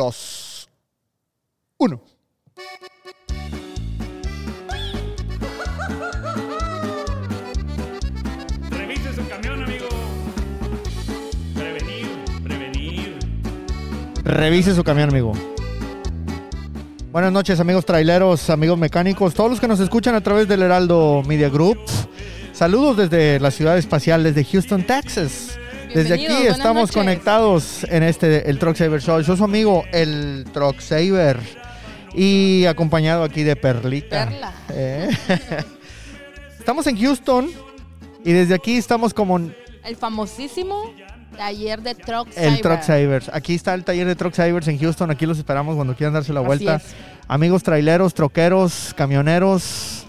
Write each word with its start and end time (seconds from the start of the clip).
2, 0.00 0.68
1. 1.76 2.00
Revise 8.70 9.14
su 9.14 9.28
camión, 9.28 9.62
amigo. 9.62 9.88
Prevenir, 11.54 12.06
prevenir. 12.42 13.18
Revise 14.24 14.74
su 14.74 14.82
camión, 14.82 15.10
amigo. 15.10 15.32
Buenas 17.12 17.30
noches, 17.30 17.60
amigos 17.60 17.84
traileros, 17.84 18.48
amigos 18.48 18.78
mecánicos, 18.78 19.34
todos 19.34 19.50
los 19.50 19.60
que 19.60 19.68
nos 19.68 19.80
escuchan 19.80 20.14
a 20.14 20.22
través 20.22 20.48
del 20.48 20.62
Heraldo 20.62 21.22
Media 21.26 21.50
Group. 21.50 21.76
Saludos 22.54 22.96
desde 22.96 23.38
la 23.38 23.50
ciudad 23.50 23.76
espacial, 23.76 24.22
desde 24.22 24.44
Houston, 24.44 24.82
Texas. 24.82 25.58
Desde 25.94 26.14
aquí 26.14 26.46
estamos 26.46 26.82
noches. 26.82 26.94
conectados 26.96 27.84
en 27.84 28.02
este, 28.02 28.48
el 28.48 28.58
Truck 28.58 28.76
Saver 28.76 29.00
Show. 29.00 29.22
Soy 29.22 29.36
su 29.36 29.44
amigo, 29.44 29.84
el 29.92 30.44
Truck 30.52 30.80
Saver. 30.80 31.38
Y 32.14 32.64
acompañado 32.66 33.22
aquí 33.22 33.42
de 33.42 33.56
Perlita. 33.56 34.26
Perla. 34.28 34.52
Eh. 34.70 35.10
estamos 36.58 36.86
en 36.86 37.00
Houston 37.00 37.50
y 38.24 38.32
desde 38.32 38.54
aquí 38.54 38.76
estamos 38.76 39.14
como 39.14 39.38
El 39.38 39.96
famosísimo 39.96 40.92
taller 41.36 41.80
de 41.82 41.94
Truck 41.94 42.28
el 42.36 42.56
Cyber. 42.56 42.60
Truck 42.60 42.82
Savers. 42.82 43.30
Aquí 43.32 43.54
está 43.54 43.74
el 43.74 43.84
taller 43.84 44.06
de 44.06 44.16
Truck 44.16 44.34
Savers 44.34 44.68
en 44.68 44.78
Houston. 44.78 45.10
Aquí 45.10 45.26
los 45.26 45.38
esperamos 45.38 45.76
cuando 45.76 45.94
quieran 45.94 46.14
darse 46.14 46.32
la 46.32 46.40
Así 46.40 46.46
vuelta. 46.46 46.76
es. 46.76 46.82
Amigos 47.28 47.62
traileros, 47.62 48.12
troqueros, 48.12 48.92
camioneros, 48.96 50.04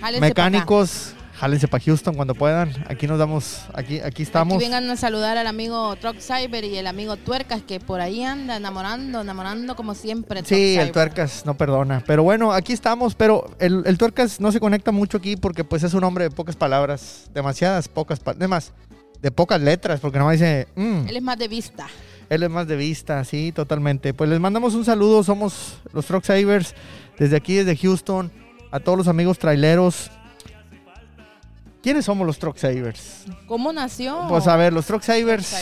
Jálense 0.00 0.20
mecánicos, 0.20 1.14
jálense 1.44 1.68
para 1.68 1.84
Houston 1.84 2.14
cuando 2.14 2.34
puedan. 2.34 2.72
Aquí 2.88 3.06
nos 3.06 3.18
damos, 3.18 3.64
aquí, 3.74 4.00
aquí 4.00 4.22
estamos. 4.22 4.54
Aquí 4.54 4.64
vengan 4.64 4.90
a 4.90 4.96
saludar 4.96 5.36
al 5.36 5.46
amigo 5.46 5.94
Truck 5.96 6.18
Cyber 6.18 6.64
y 6.64 6.78
el 6.78 6.86
amigo 6.86 7.16
Tuercas 7.18 7.60
que 7.62 7.80
por 7.80 8.00
ahí 8.00 8.24
anda 8.24 8.56
enamorando, 8.56 9.20
enamorando 9.20 9.76
como 9.76 9.94
siempre. 9.94 10.42
Truck 10.42 10.48
Sí, 10.48 10.76
el 10.76 10.90
tuercas 10.90 11.44
no 11.44 11.54
perdona. 11.54 12.02
Pero 12.06 12.22
bueno, 12.22 12.52
aquí 12.52 12.72
estamos. 12.72 13.14
Pero 13.14 13.44
el, 13.58 13.82
el 13.84 13.98
tuercas 13.98 14.40
no 14.40 14.52
se 14.52 14.60
conecta 14.60 14.90
mucho 14.90 15.18
aquí 15.18 15.36
porque 15.36 15.64
pues 15.64 15.82
es 15.82 15.92
un 15.92 16.04
hombre 16.04 16.24
de 16.24 16.30
pocas 16.30 16.56
palabras. 16.56 17.28
Demasiadas 17.34 17.88
pocas 17.88 18.20
palabras. 18.20 18.40
Además, 18.40 18.72
de 19.20 19.30
pocas 19.30 19.60
letras, 19.60 20.00
porque 20.00 20.18
nomás 20.18 20.40
dice... 20.40 20.66
mm. 20.76 21.08
Él 21.08 21.16
es 21.16 21.22
más 21.22 21.36
de 21.38 21.48
vista. 21.48 21.86
Él 22.30 22.42
es 22.42 22.48
más 22.48 22.66
de 22.66 22.76
vista, 22.76 23.22
sí, 23.24 23.52
totalmente. 23.52 24.14
Pues 24.14 24.30
les 24.30 24.40
mandamos 24.40 24.74
un 24.74 24.86
saludo, 24.86 25.22
somos 25.22 25.76
los 25.92 26.06
Truck 26.06 26.24
Savers, 26.24 26.74
desde 27.18 27.36
aquí, 27.36 27.56
desde 27.56 27.76
Houston, 27.76 28.32
a 28.70 28.80
todos 28.80 28.96
los 28.96 29.08
amigos 29.08 29.38
traileros. 29.38 30.10
¿Quiénes 31.84 32.04
somos 32.06 32.26
los 32.26 32.38
Truck 32.38 32.56
Savers? 32.56 33.24
¿Cómo 33.46 33.72
nació? 33.72 34.24
Pues 34.28 34.48
a 34.48 34.56
ver, 34.56 34.72
los 34.72 34.86
Truck 34.86 35.02
Savers, 35.02 35.54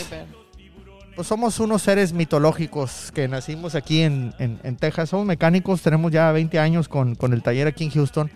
pues 1.14 1.28
somos 1.28 1.58
unos 1.60 1.82
seres 1.82 2.12
mitológicos 2.14 3.10
que 3.12 3.28
nacimos 3.28 3.74
aquí 3.74 4.00
en, 4.02 4.32
en- 4.38 4.58
en 4.62 4.76
Texas. 4.76 5.10
Somos 5.10 5.26
mecánicos, 5.26 5.82
tenemos 5.82 6.10
ya 6.12 6.32
20 6.32 6.58
años 6.58 6.88
con, 6.88 7.16
con 7.16 7.32
el 7.34 7.42
taller 7.42 7.66
aquí 7.66 7.84
en 7.84 7.90
Houston. 7.90 8.30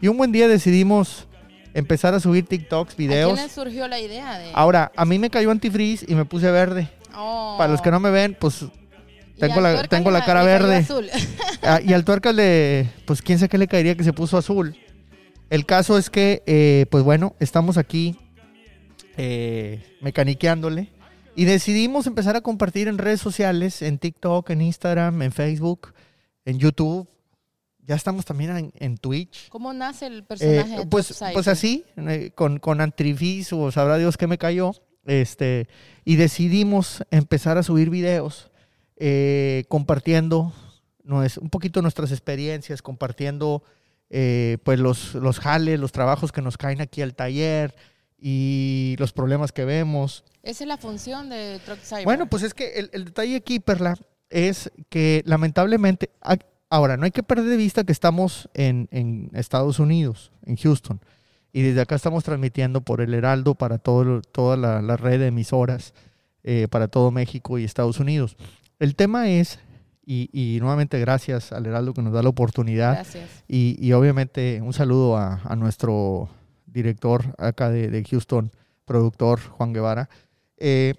Y 0.00 0.08
un 0.08 0.16
buen 0.16 0.32
día 0.32 0.48
decidimos 0.48 1.26
empezar 1.74 2.14
a 2.14 2.20
subir 2.20 2.46
TikToks, 2.46 2.94
¿A 2.94 2.96
videos. 2.96 3.32
quién 3.34 3.44
le 3.46 3.52
surgió 3.52 3.88
la 3.88 3.98
idea 3.98 4.38
de...? 4.38 4.50
Ahora, 4.54 4.92
a 4.96 5.04
mí 5.04 5.18
me 5.18 5.28
cayó 5.28 5.50
antifreeze 5.50 6.06
y 6.08 6.14
me 6.14 6.24
puse 6.24 6.50
verde. 6.50 6.88
Oh. 7.14 7.56
Para 7.58 7.72
los 7.72 7.82
que 7.82 7.90
no 7.90 7.98
me 8.00 8.10
ven, 8.10 8.36
pues 8.38 8.64
tengo 9.38 9.60
la- 9.60 9.82
tengo 9.88 10.10
la 10.10 10.24
cara 10.24 10.42
verde. 10.44 10.76
azul. 10.76 11.08
Ah, 11.62 11.80
y 11.84 11.92
al 11.92 12.04
tuercas 12.06 12.34
le, 12.34 12.88
pues 13.04 13.20
quién 13.20 13.38
sabe 13.38 13.48
qué 13.48 13.58
le 13.58 13.66
caería 13.68 13.96
que 13.96 14.04
se 14.04 14.12
puso 14.12 14.38
azul. 14.38 14.76
El 15.52 15.66
caso 15.66 15.98
es 15.98 16.08
que, 16.08 16.42
eh, 16.46 16.86
pues 16.90 17.04
bueno, 17.04 17.36
estamos 17.38 17.76
aquí 17.76 18.16
eh, 19.18 19.84
mecaniqueándole 20.00 20.88
y 21.36 21.44
decidimos 21.44 22.06
empezar 22.06 22.36
a 22.36 22.40
compartir 22.40 22.88
en 22.88 22.96
redes 22.96 23.20
sociales, 23.20 23.82
en 23.82 23.98
TikTok, 23.98 24.48
en 24.48 24.62
Instagram, 24.62 25.20
en 25.20 25.30
Facebook, 25.30 25.92
en 26.46 26.58
YouTube. 26.58 27.06
Ya 27.80 27.96
estamos 27.96 28.24
también 28.24 28.56
en, 28.56 28.72
en 28.76 28.96
Twitch. 28.96 29.50
¿Cómo 29.50 29.74
nace 29.74 30.06
el 30.06 30.20
Eh, 30.20 30.22
personaje 30.22 30.78
de 30.78 30.86
pues, 30.86 31.22
pues 31.34 31.48
así, 31.48 31.84
con, 32.34 32.58
con 32.58 32.80
Antrifis 32.80 33.52
o 33.52 33.70
sabrá 33.70 33.98
Dios 33.98 34.16
qué 34.16 34.26
me 34.26 34.38
cayó. 34.38 34.72
Este, 35.04 35.68
y 36.02 36.16
decidimos 36.16 37.04
empezar 37.10 37.58
a 37.58 37.62
subir 37.62 37.90
videos 37.90 38.50
compartiendo 39.68 40.54
un 41.04 41.50
poquito 41.50 41.82
nuestras 41.82 42.10
experiencias, 42.10 42.80
compartiendo 42.80 43.62
eh, 44.14 44.58
pues 44.62 44.78
los, 44.78 45.14
los 45.14 45.40
jales, 45.40 45.80
los 45.80 45.90
trabajos 45.90 46.30
que 46.30 46.42
nos 46.42 46.56
caen 46.58 46.80
aquí 46.82 47.00
al 47.02 47.14
taller 47.14 47.74
y 48.18 48.94
los 48.98 49.12
problemas 49.12 49.50
que 49.50 49.64
vemos. 49.64 50.22
Esa 50.42 50.64
es 50.64 50.68
la 50.68 50.76
función 50.76 51.28
de 51.30 51.58
Truck 51.64 51.80
Cyber. 51.80 52.04
Bueno, 52.04 52.26
pues 52.26 52.42
es 52.42 52.54
que 52.54 52.74
el, 52.74 52.90
el 52.92 53.06
detalle 53.06 53.36
aquí, 53.36 53.58
Perla, 53.58 53.96
es 54.30 54.70
que 54.88 55.22
lamentablemente, 55.24 56.10
a- 56.20 56.36
ahora, 56.70 56.96
no 56.96 57.04
hay 57.04 57.10
que 57.10 57.22
perder 57.22 57.46
de 57.46 57.56
vista 57.56 57.84
que 57.84 57.92
estamos 57.92 58.48
en, 58.54 58.88
en 58.92 59.30
Estados 59.34 59.78
Unidos, 59.78 60.30
en 60.46 60.56
Houston, 60.56 61.00
y 61.52 61.62
desde 61.62 61.80
acá 61.80 61.94
estamos 61.96 62.22
transmitiendo 62.24 62.80
por 62.80 63.00
el 63.00 63.14
Heraldo 63.14 63.54
para 63.54 63.78
todo, 63.78 64.20
toda 64.22 64.56
la, 64.56 64.82
la 64.82 64.96
red 64.96 65.18
de 65.18 65.28
emisoras, 65.28 65.94
eh, 66.44 66.66
para 66.70 66.88
todo 66.88 67.10
México 67.10 67.58
y 67.58 67.64
Estados 67.64 67.98
Unidos. 68.00 68.36
El 68.78 68.94
tema 68.96 69.28
es, 69.30 69.58
y, 70.04 70.28
y 70.32 70.58
nuevamente 70.60 70.98
gracias 71.00 71.52
al 71.52 71.66
Heraldo 71.66 71.94
que 71.94 72.02
nos 72.02 72.12
da 72.12 72.22
la 72.22 72.28
oportunidad, 72.28 72.94
Gracias. 72.94 73.44
y, 73.48 73.76
y 73.78 73.92
obviamente 73.92 74.60
un 74.62 74.72
saludo 74.72 75.16
a, 75.16 75.40
a 75.44 75.56
nuestro 75.56 76.28
director 76.66 77.34
acá 77.38 77.70
de, 77.70 77.88
de 77.88 78.04
Houston, 78.04 78.50
productor 78.84 79.40
Juan 79.40 79.72
Guevara. 79.72 80.08
Eh, 80.56 80.94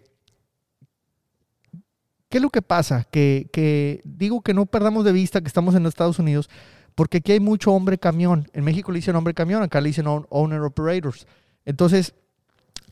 ¿Qué 2.29 2.37
es 2.37 2.41
lo 2.41 2.49
que 2.49 2.61
pasa? 2.61 3.05
Que, 3.11 3.49
que 3.53 4.01
digo 4.05 4.41
que 4.41 4.53
no 4.53 4.65
perdamos 4.65 5.05
de 5.05 5.11
vista 5.11 5.41
que 5.41 5.47
estamos 5.47 5.75
en 5.75 5.83
los 5.83 5.91
Estados 5.91 6.17
Unidos, 6.17 6.49
porque 6.95 7.17
aquí 7.19 7.31
hay 7.33 7.39
mucho 7.39 7.71
hombre 7.71 7.97
camión. 7.99 8.47
En 8.53 8.63
México 8.63 8.91
le 8.91 8.97
dicen 8.99 9.15
hombre 9.15 9.33
camión, 9.33 9.61
acá 9.61 9.81
le 9.81 9.89
dicen 9.89 10.07
own- 10.07 10.25
owner 10.29 10.61
operators. 10.61 11.27
Entonces, 11.65 12.15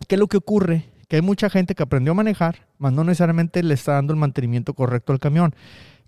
¿qué 0.08 0.16
es 0.16 0.20
lo 0.20 0.28
que 0.28 0.38
ocurre? 0.38 0.86
Que 1.08 1.16
hay 1.18 1.22
mucha 1.22 1.50
gente 1.50 1.74
que 1.76 1.84
aprendió 1.84 2.12
a 2.12 2.16
manejar, 2.16 2.68
mas 2.78 2.94
no 2.94 3.04
necesariamente 3.04 3.64
le 3.64 3.74
está 3.74 3.94
dando 3.94 4.14
el 4.14 4.20
mantenimiento 4.20 4.74
correcto 4.76 5.12
al 5.12 5.20
camión. 5.20 5.56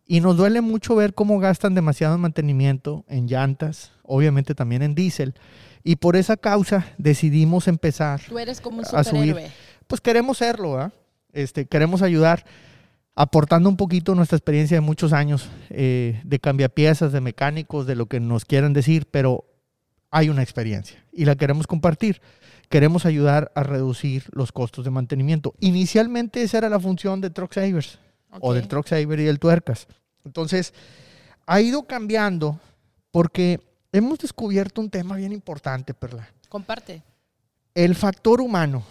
Y 0.05 0.19
nos 0.19 0.35
duele 0.35 0.61
mucho 0.61 0.95
ver 0.95 1.13
cómo 1.13 1.39
gastan 1.39 1.75
demasiado 1.75 2.15
en 2.15 2.21
mantenimiento, 2.21 3.05
en 3.07 3.27
llantas, 3.27 3.91
obviamente 4.03 4.53
también 4.53 4.81
en 4.81 4.95
diésel. 4.95 5.33
Y 5.83 5.95
por 5.97 6.15
esa 6.15 6.37
causa 6.37 6.85
decidimos 6.97 7.67
empezar, 7.67 8.21
Tú 8.27 8.37
eres 8.39 8.61
como 8.61 8.79
un 8.79 8.85
a 8.85 9.03
subir. 9.03 9.29
superhéroe. 9.29 9.51
pues 9.87 10.01
queremos 10.01 10.37
serlo, 10.37 10.77
¿ah? 10.77 10.91
este, 11.31 11.65
queremos 11.65 12.01
ayudar 12.01 12.45
aportando 13.15 13.69
un 13.69 13.77
poquito 13.77 14.15
nuestra 14.15 14.37
experiencia 14.37 14.77
de 14.77 14.81
muchos 14.81 15.13
años 15.13 15.49
eh, 15.69 16.19
de 16.23 16.39
cambiapiezas, 16.39 17.11
de 17.11 17.21
mecánicos, 17.21 17.85
de 17.85 17.95
lo 17.95 18.07
que 18.07 18.19
nos 18.19 18.43
quieran 18.45 18.73
decir, 18.73 19.07
pero 19.11 19.45
hay 20.09 20.29
una 20.29 20.41
experiencia 20.43 21.03
y 21.11 21.25
la 21.25 21.35
queremos 21.35 21.67
compartir. 21.67 22.21
Queremos 22.69 23.05
ayudar 23.05 23.51
a 23.55 23.61
reducir 23.63 24.25
los 24.31 24.51
costos 24.51 24.83
de 24.85 24.89
mantenimiento. 24.91 25.53
Inicialmente 25.59 26.41
esa 26.41 26.57
era 26.57 26.69
la 26.69 26.79
función 26.79 27.21
de 27.21 27.29
Truck 27.29 27.53
Savers 27.53 27.99
o 28.39 28.49
Ok. 28.49 28.55
del 28.55 28.67
Truck 28.67 28.87
Saver 28.87 29.19
y 29.19 29.23
del 29.23 29.39
Tuercas. 29.39 29.87
Entonces, 30.25 30.73
ha 31.45 31.61
ido 31.61 31.83
cambiando 31.83 32.59
porque 33.11 33.59
hemos 33.91 34.19
descubierto 34.19 34.81
un 34.81 34.89
tema 34.89 35.15
bien 35.15 35.31
importante, 35.31 35.93
Perla. 35.93 36.27
Comparte. 36.49 37.03
El 37.75 37.95
factor 37.95 38.41
humano. 38.41 38.83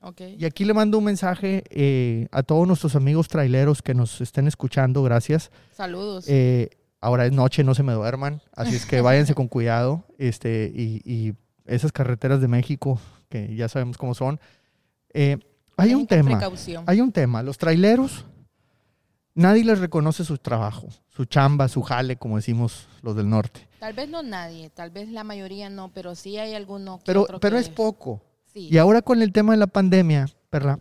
Ok. 0.00 0.20
Y 0.38 0.44
aquí 0.44 0.64
le 0.64 0.74
mando 0.74 0.98
un 0.98 1.04
mensaje 1.04 1.62
eh, 1.70 2.26
a 2.32 2.42
todos 2.42 2.66
nuestros 2.66 2.96
amigos 2.96 3.28
traileros 3.28 3.82
que 3.82 3.94
nos 3.94 4.20
estén 4.20 4.48
escuchando, 4.48 5.02
gracias. 5.02 5.50
Saludos. 5.76 6.24
Eh, 6.28 6.70
ahora 7.00 7.26
es 7.26 7.32
noche, 7.32 7.62
no 7.62 7.74
se 7.74 7.82
me 7.84 7.92
duerman, 7.92 8.42
así 8.52 8.74
es 8.74 8.86
que 8.86 9.00
váyanse 9.00 9.34
con 9.34 9.46
cuidado. 9.48 10.04
Este, 10.18 10.72
y, 10.74 11.02
y 11.04 11.34
esas 11.66 11.92
carreteras 11.92 12.40
de 12.40 12.48
México, 12.48 12.98
que 13.28 13.54
ya 13.54 13.68
sabemos 13.68 13.96
cómo 13.96 14.14
son. 14.14 14.40
Eh, 15.14 15.38
hay 15.76 15.90
Ten 15.90 15.96
un 15.98 16.06
tema. 16.06 16.30
Precaución. 16.30 16.84
Hay 16.86 17.00
un 17.00 17.12
tema. 17.12 17.42
Los 17.44 17.56
traileros, 17.58 18.24
nadie 19.34 19.64
les 19.64 19.78
reconoce 19.78 20.24
su 20.24 20.38
trabajo, 20.38 20.88
su 21.08 21.24
chamba, 21.24 21.68
su 21.68 21.82
jale, 21.82 22.16
como 22.16 22.36
decimos 22.36 22.88
los 23.02 23.16
del 23.16 23.28
norte. 23.28 23.66
Tal 23.78 23.92
vez 23.94 24.08
no 24.08 24.22
nadie, 24.22 24.70
tal 24.70 24.90
vez 24.90 25.08
la 25.08 25.24
mayoría 25.24 25.68
no, 25.70 25.88
pero 25.92 26.14
sí 26.14 26.38
hay 26.38 26.54
alguno 26.54 26.98
que 26.98 27.04
Pero, 27.06 27.22
otro 27.22 27.40
pero 27.40 27.56
que- 27.56 27.62
es 27.62 27.68
poco. 27.68 28.22
Sí. 28.52 28.68
Y 28.70 28.78
ahora 28.78 29.02
con 29.02 29.22
el 29.22 29.32
tema 29.32 29.52
de 29.52 29.58
la 29.58 29.66
pandemia, 29.66 30.26
Perla, 30.50 30.78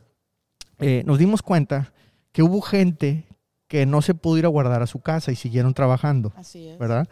eh, 0.79 1.03
nos 1.05 1.17
dimos 1.17 1.41
cuenta 1.41 1.93
que 2.31 2.43
hubo 2.43 2.61
gente 2.61 3.25
que 3.67 3.85
no 3.85 4.01
se 4.01 4.13
pudo 4.13 4.37
ir 4.37 4.45
a 4.45 4.49
guardar 4.49 4.81
a 4.81 4.87
su 4.87 4.99
casa 4.99 5.31
y 5.31 5.35
siguieron 5.35 5.73
trabajando, 5.73 6.33
Así 6.35 6.67
es. 6.67 6.77
¿verdad? 6.77 7.07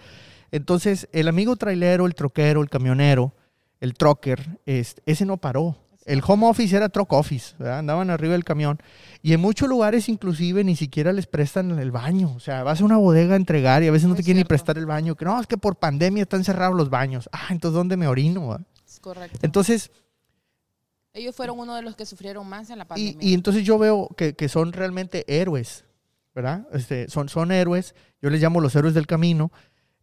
Entonces, 0.52 1.08
el 1.14 1.28
amigo 1.28 1.56
trailero, 1.56 2.06
el 2.06 2.16
troquero, 2.16 2.62
el 2.62 2.70
camionero, 2.70 3.34
el 3.80 3.94
trocker, 3.94 4.60
es- 4.66 4.96
ese 5.06 5.26
no 5.26 5.38
paró. 5.38 5.78
El 6.10 6.22
home 6.26 6.48
office 6.48 6.76
era 6.76 6.90
truck 6.90 7.14
office, 7.14 7.56
¿verdad? 7.60 7.80
andaban 7.80 8.10
arriba 8.10 8.34
del 8.34 8.44
camión. 8.44 8.80
Y 9.22 9.34
en 9.34 9.40
muchos 9.42 9.70
lugares 9.70 10.10
inclusive 10.10 10.64
ni 10.64 10.76
siquiera 10.76 11.14
les 11.14 11.28
prestan 11.28 11.78
el 11.80 11.92
baño. 11.92 12.34
O 12.36 12.40
sea, 12.40 12.64
vas 12.64 12.82
a 12.82 12.86
una 12.86 12.98
bodega 12.98 13.34
a 13.34 13.38
entregar 13.38 13.84
y 13.84 13.88
a 13.88 13.92
veces 13.92 14.06
no 14.08 14.10
Muy 14.10 14.18
te 14.18 14.24
quieren 14.24 14.38
ni 14.38 14.42
cierto. 14.42 14.50
prestar 14.50 14.78
el 14.78 14.86
baño. 14.86 15.16
Que 15.16 15.26
no, 15.26 15.40
es 15.40 15.48
que 15.48 15.58
por 15.58 15.76
pandemia 15.78 16.24
están 16.24 16.44
cerrados 16.44 16.76
los 16.76 16.90
baños. 16.90 17.30
Ah, 17.32 17.48
entonces 17.52 17.76
¿dónde 17.76 17.96
me 17.98 18.08
orino? 18.08 18.48
va? 18.48 18.62
Es 18.88 19.00
correcto. 19.00 19.38
Entonces, 19.42 19.92
Ellos 21.14 21.36
fueron 21.36 21.60
uno 21.60 21.76
de 21.76 21.82
los 21.82 21.96
que 21.96 22.06
sufrieron 22.06 22.48
más 22.48 22.70
en 22.70 22.78
la 22.78 22.84
y, 22.84 22.88
pandemia. 22.88 23.28
y 23.28 23.34
entonces 23.34 23.64
yo 23.64 23.78
veo 23.78 24.10
que, 24.18 24.36
que 24.36 24.50
son 24.50 24.74
realmente 24.74 25.26
héroes. 25.28 25.86
¿verdad? 26.36 26.68
Este, 26.72 27.10
son, 27.10 27.28
son 27.28 27.52
héroes, 27.52 27.96
yo 28.22 28.30
les 28.30 28.42
llamo 28.42 28.62
los 28.62 28.74
héroes 28.76 28.94
del 28.94 29.08
camino, 29.08 29.52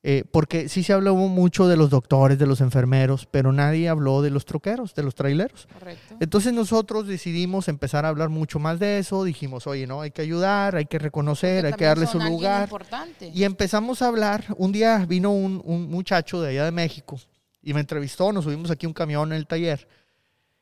eh, 0.09 0.23
porque 0.31 0.69
sí 0.69 0.85
se 0.85 0.93
habló 0.93 1.17
mucho 1.17 1.67
de 1.67 1.77
los 1.77 1.91
doctores, 1.91 2.39
de 2.39 2.47
los 2.47 2.61
enfermeros, 2.61 3.27
pero 3.29 3.51
nadie 3.51 3.89
habló 3.89 4.23
de 4.23 4.31
los 4.31 4.45
troqueros, 4.45 4.95
de 4.95 5.03
los 5.03 5.17
traileros. 5.17 5.67
Correcto. 5.67 6.15
Entonces 6.21 6.53
nosotros 6.53 7.09
decidimos 7.09 7.67
empezar 7.67 8.05
a 8.05 8.11
hablar 8.11 8.29
mucho 8.29 8.61
más 8.61 8.79
de 8.79 9.01
eso, 9.01 9.25
dijimos, 9.25 9.67
oye, 9.67 9.85
no, 9.85 10.03
hay 10.03 10.13
que 10.13 10.23
ayudar, 10.23 10.77
hay 10.77 10.87
que 10.87 11.01
reconocer, 11.01 11.63
Porque 11.63 11.75
hay 11.75 11.79
que 11.79 11.85
darle 11.87 12.07
su 12.07 12.21
lugar. 12.21 12.69
importante. 12.69 13.33
Y 13.35 13.43
empezamos 13.43 14.01
a 14.01 14.07
hablar. 14.07 14.45
Un 14.57 14.71
día 14.71 15.05
vino 15.09 15.33
un, 15.33 15.61
un 15.65 15.91
muchacho 15.91 16.41
de 16.41 16.51
allá 16.51 16.65
de 16.67 16.71
México 16.71 17.19
y 17.61 17.75
me 17.75 17.81
entrevistó. 17.81 18.31
Nos 18.31 18.45
subimos 18.45 18.71
aquí 18.71 18.87
un 18.87 18.93
camión 18.93 19.33
en 19.33 19.39
el 19.39 19.49
taller. 19.49 19.89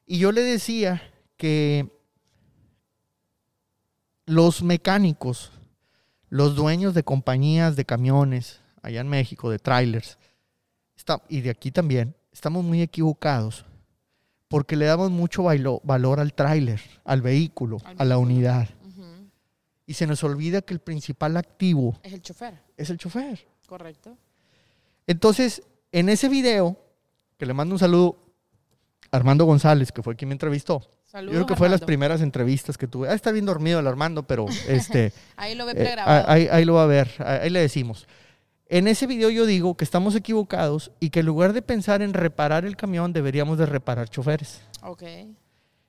Y 0.07 0.21
yo 0.21 0.33
le 0.33 0.41
decía 0.41 1.03
que 1.37 1.93
los 4.25 4.63
mecánicos, 4.63 5.53
los 6.31 6.57
dueños 6.57 6.95
de 6.95 7.03
compañías 7.03 7.77
de 7.77 7.85
camiones 7.85 8.64
allá 8.85 9.01
en 9.01 9.09
México, 9.09 9.51
de 9.51 9.59
trailers, 9.59 10.19
está- 10.97 11.23
y 11.29 11.41
de 11.41 11.51
aquí 11.51 11.71
también, 11.71 12.15
estamos 12.33 12.65
muy 12.65 12.83
equivocados 12.83 13.65
porque 14.49 14.77
le 14.77 14.85
damos 14.87 15.11
mucho 15.11 15.43
bailo- 15.43 15.81
valor 15.83 16.21
al 16.21 16.35
tráiler, 16.35 16.81
al 17.05 17.23
vehículo, 17.23 17.79
Al 17.85 17.97
a 17.99 18.05
la 18.05 18.19
unidad. 18.19 18.69
Y 19.87 19.95
se 19.95 20.07
nos 20.07 20.25
olvida 20.25 20.63
que 20.63 20.73
el 20.73 20.81
principal 20.81 21.37
activo 21.37 21.99
Es 22.03 22.13
el 22.15 22.23
chofer. 22.23 22.55
es 22.77 22.89
el 22.89 22.97
chofer. 22.97 23.47
Correcto. 23.67 24.17
Entonces, 25.07 25.63
en 25.93 26.09
ese 26.09 26.29
video, 26.31 26.79
que 27.37 27.45
le 27.47 27.53
mando 27.53 27.75
un 27.75 27.79
saludo 27.79 28.17
a 29.11 29.17
Armando 29.17 29.45
González, 29.45 29.93
que 29.93 30.03
fue 30.03 30.17
quien 30.17 30.29
me 30.29 30.35
entrevistó. 30.35 30.91
Saludos, 31.05 31.35
Yo 31.35 31.39
creo 31.41 31.47
que 31.47 31.57
fue 31.57 31.67
de 31.67 31.73
las 31.73 31.83
primeras 31.83 32.23
entrevistas 32.23 32.79
que 32.79 32.87
tuve. 32.89 33.09
Ah, 33.11 33.15
está 33.15 33.31
bien 33.31 33.45
dormido 33.45 33.79
el 33.79 33.87
Armando, 33.87 34.23
pero 34.23 34.47
este, 34.69 35.13
Ahí 35.37 35.55
lo 35.55 35.67
ve 35.67 35.73
eh, 35.77 35.97
ahí, 36.05 36.49
ahí 36.51 36.65
lo 36.65 36.75
va 36.75 36.85
a 36.85 36.87
ver, 36.87 37.11
ahí 37.19 37.51
le 37.51 37.61
decimos. 37.61 38.07
En 38.75 38.89
ese 38.89 39.07
video 39.07 39.31
yo 39.31 39.47
digo 39.47 39.77
que 39.77 39.85
estamos 39.85 40.17
equivocados 40.17 40.91
y 40.99 41.11
que 41.11 41.21
en 41.21 41.27
lugar 41.27 41.53
de 41.53 41.63
pensar 41.63 42.03
en 42.03 42.13
reparar 42.13 42.65
el 42.65 42.77
camión, 42.77 43.13
deberíamos 43.13 43.57
de 43.57 43.67
reparar 43.67 44.09
choferes. 44.09 44.63
Ok. 44.83 45.05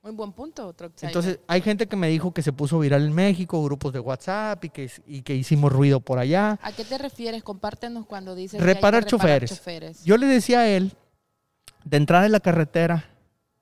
Muy 0.04 0.12
buen 0.12 0.32
punto. 0.34 0.72
Entonces, 1.02 1.40
hay 1.48 1.62
gente 1.62 1.88
que 1.88 1.96
me 1.96 2.10
dijo 2.10 2.32
que 2.32 2.44
se 2.44 2.54
puso 2.54 2.78
viral 2.78 3.04
en 3.08 3.12
México, 3.12 3.64
grupos 3.64 3.92
de 3.92 4.00
WhatsApp 4.00 4.66
y 4.66 4.70
que, 4.70 4.92
y 5.08 5.24
que 5.24 5.34
hicimos 5.34 5.74
ruido 5.74 6.00
por 6.00 6.20
allá. 6.20 6.60
¿A 6.62 6.72
qué 6.74 6.86
te 6.86 7.00
refieres? 7.00 7.42
Compártenos 7.42 8.06
cuando 8.06 8.36
dices 8.36 8.62
Reparar 8.62 8.68
que 8.68 8.70
hay 8.70 8.76
que 8.76 9.18
reparar 9.18 9.40
choferes. 9.40 9.50
choferes. 9.50 10.04
Yo 10.04 10.18
le 10.18 10.28
decía 10.28 10.60
a 10.60 10.68
él, 10.68 10.94
de 11.86 11.98
entrada 11.98 12.28
en 12.28 12.34
la 12.34 12.40
carretera, 12.40 13.06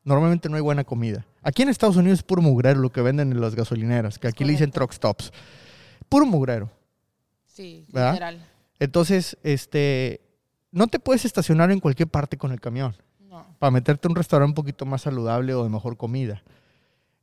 normalmente 0.04 0.50
no 0.50 0.58
hay 0.58 0.62
buena 0.62 0.84
comida. 0.84 1.26
Aquí 1.44 1.62
en 1.62 1.70
Estados 1.70 1.96
Unidos 1.96 2.20
es 2.20 2.24
puro 2.24 2.42
mugrero 2.42 2.82
lo 2.82 2.92
que 2.92 3.02
venden 3.02 3.32
en 3.32 3.40
las 3.40 3.56
gasolineras, 3.56 4.20
que 4.20 4.28
aquí 4.28 4.44
le 4.44 4.52
dicen 4.52 4.72
truck 4.72 4.92
stops. 4.92 5.32
Puro 6.10 6.26
mugrero. 6.26 6.70
Sí, 7.46 7.86
¿Verdad? 7.90 8.12
literal. 8.12 8.53
Entonces, 8.80 9.38
este, 9.44 10.22
no 10.72 10.88
te 10.88 11.00
puedes 11.00 11.26
estacionar 11.26 11.72
en 11.72 11.80
cualquier 11.80 12.10
parte 12.10 12.38
con 12.38 12.52
el 12.52 12.60
camión 12.60 12.96
No. 13.30 13.46
para 13.60 13.72
meterte 13.72 14.08
a 14.08 14.10
un 14.12 14.16
restaurante 14.16 14.52
un 14.52 14.56
poquito 14.56 14.86
más 14.86 15.02
saludable 15.04 15.54
o 15.54 15.64
de 15.64 15.70
mejor 15.70 15.98
comida. 15.98 16.44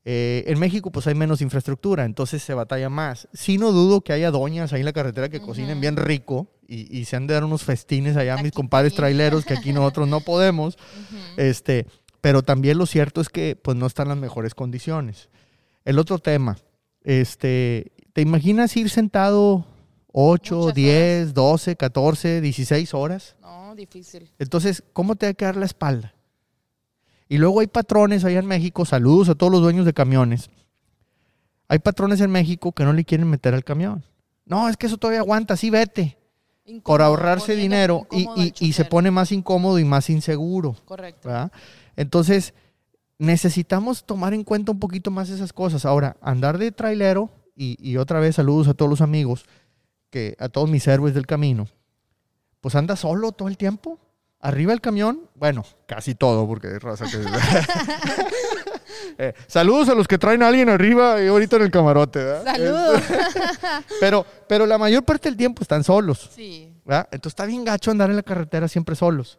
Eh, 0.06 0.44
en 0.46 0.58
México 0.58 0.90
pues 0.90 1.06
hay 1.06 1.14
menos 1.14 1.42
infraestructura, 1.42 2.06
entonces 2.06 2.42
se 2.42 2.54
batalla 2.54 2.88
más. 2.88 3.28
Sí 3.34 3.58
no 3.58 3.70
dudo 3.70 4.00
que 4.00 4.14
haya 4.14 4.30
doñas 4.30 4.72
ahí 4.72 4.80
en 4.80 4.86
la 4.86 4.94
carretera 4.94 5.28
que 5.28 5.40
cocinen 5.40 5.72
Ujú. 5.72 5.80
bien 5.82 5.96
rico 5.96 6.46
y, 6.66 6.96
y 6.98 7.04
se 7.04 7.16
han 7.16 7.26
de 7.26 7.34
dar 7.34 7.44
unos 7.44 7.64
festines 7.64 8.16
allá 8.16 8.34
a 8.38 8.42
mis 8.42 8.52
compadres 8.52 8.94
traileros 8.94 9.44
que 9.44 9.52
aquí 9.54 9.72
nosotros 9.74 10.08
no 10.08 10.20
podemos. 10.24 10.78
Este, 11.36 11.86
pero 12.22 12.42
también 12.42 12.78
lo 12.78 12.86
cierto 12.86 13.20
es 13.20 13.28
que 13.28 13.56
pues 13.56 13.76
no 13.76 13.86
están 13.86 14.08
las 14.08 14.16
mejores 14.16 14.54
condiciones. 14.54 15.28
El 15.84 15.98
otro 15.98 16.18
tema, 16.18 16.56
este, 17.02 17.92
¿te 18.14 18.22
imaginas 18.22 18.74
ir 18.78 18.88
sentado 18.88 19.66
8, 20.12 20.56
Muchas 20.56 20.74
10, 20.74 21.34
12, 21.34 21.76
14, 21.76 22.40
16 22.40 22.94
horas? 22.94 23.36
No, 23.40 23.74
difícil. 23.74 24.30
Entonces, 24.38 24.82
¿cómo 24.92 25.16
te 25.16 25.26
va 25.26 25.30
a 25.30 25.34
quedar 25.34 25.56
la 25.56 25.66
espalda? 25.66 26.14
Y 27.28 27.38
luego 27.38 27.60
hay 27.60 27.68
patrones 27.68 28.24
allá 28.24 28.40
en 28.40 28.46
México, 28.46 28.84
saludos 28.84 29.28
a 29.28 29.34
todos 29.36 29.52
los 29.52 29.60
dueños 29.62 29.86
de 29.86 29.92
camiones. 29.92 30.50
Hay 31.68 31.78
patrones 31.78 32.20
en 32.20 32.30
México 32.32 32.72
que 32.72 32.82
no 32.84 32.92
le 32.92 33.04
quieren 33.04 33.28
meter 33.30 33.54
al 33.54 33.62
camión. 33.62 34.04
No, 34.44 34.68
es 34.68 34.76
que 34.76 34.86
eso 34.86 34.96
todavía 34.96 35.20
aguanta, 35.20 35.56
sí 35.56 35.70
vete. 35.70 36.16
Por 36.84 37.02
ahorrarse 37.02 37.54
dinero 37.54 38.06
y, 38.10 38.28
y- 38.36 38.52
y 38.60 38.72
se 38.74 38.84
pone 38.84 39.10
más 39.12 39.30
incómodo 39.32 39.78
y 39.78 39.84
más 39.84 40.10
inseguro. 40.10 40.76
Correcto. 40.84 41.28
¿verdad? 41.28 41.52
Entonces, 41.96 42.54
necesitamos 43.18 44.04
tomar 44.04 44.34
en 44.34 44.44
cuenta 44.44 44.72
un 44.72 44.78
poquito 44.80 45.10
más 45.10 45.30
esas 45.30 45.52
cosas. 45.52 45.84
Ahora, 45.84 46.16
andar 46.20 46.58
de 46.58 46.72
trailero, 46.72 47.30
y, 47.56 47.76
y 47.80 47.96
otra 47.96 48.20
vez 48.20 48.36
saludos 48.36 48.68
a 48.68 48.74
todos 48.74 48.88
los 48.90 49.00
amigos, 49.00 49.44
que 50.10 50.36
a 50.38 50.48
todos 50.48 50.68
mis 50.68 50.86
héroes 50.86 51.14
del 51.14 51.26
camino, 51.26 51.66
pues 52.60 52.74
anda 52.74 52.96
solo 52.96 53.32
todo 53.32 53.48
el 53.48 53.56
tiempo. 53.56 53.98
Arriba 54.42 54.72
el 54.72 54.80
camión, 54.80 55.28
bueno, 55.34 55.64
casi 55.86 56.14
todo, 56.14 56.46
porque 56.46 56.78
raza 56.78 57.04
que... 57.06 57.18
Eh, 59.18 59.34
saludos 59.46 59.88
a 59.90 59.94
los 59.94 60.08
que 60.08 60.16
traen 60.18 60.42
a 60.42 60.48
alguien 60.48 60.68
arriba 60.70 61.22
y 61.22 61.26
ahorita 61.26 61.56
en 61.56 61.62
el 61.62 61.70
camarote, 61.70 62.18
¿verdad? 62.24 62.44
Saludos. 62.44 63.02
Pero, 64.00 64.24
pero 64.48 64.64
la 64.66 64.78
mayor 64.78 65.04
parte 65.04 65.28
del 65.28 65.36
tiempo 65.36 65.62
están 65.62 65.84
solos. 65.84 66.30
Sí. 66.34 66.72
¿verdad? 66.86 67.06
Entonces 67.12 67.32
está 67.32 67.44
bien 67.44 67.64
gacho 67.64 67.90
andar 67.90 68.08
en 68.08 68.16
la 68.16 68.22
carretera 68.22 68.66
siempre 68.68 68.94
solos. 68.96 69.38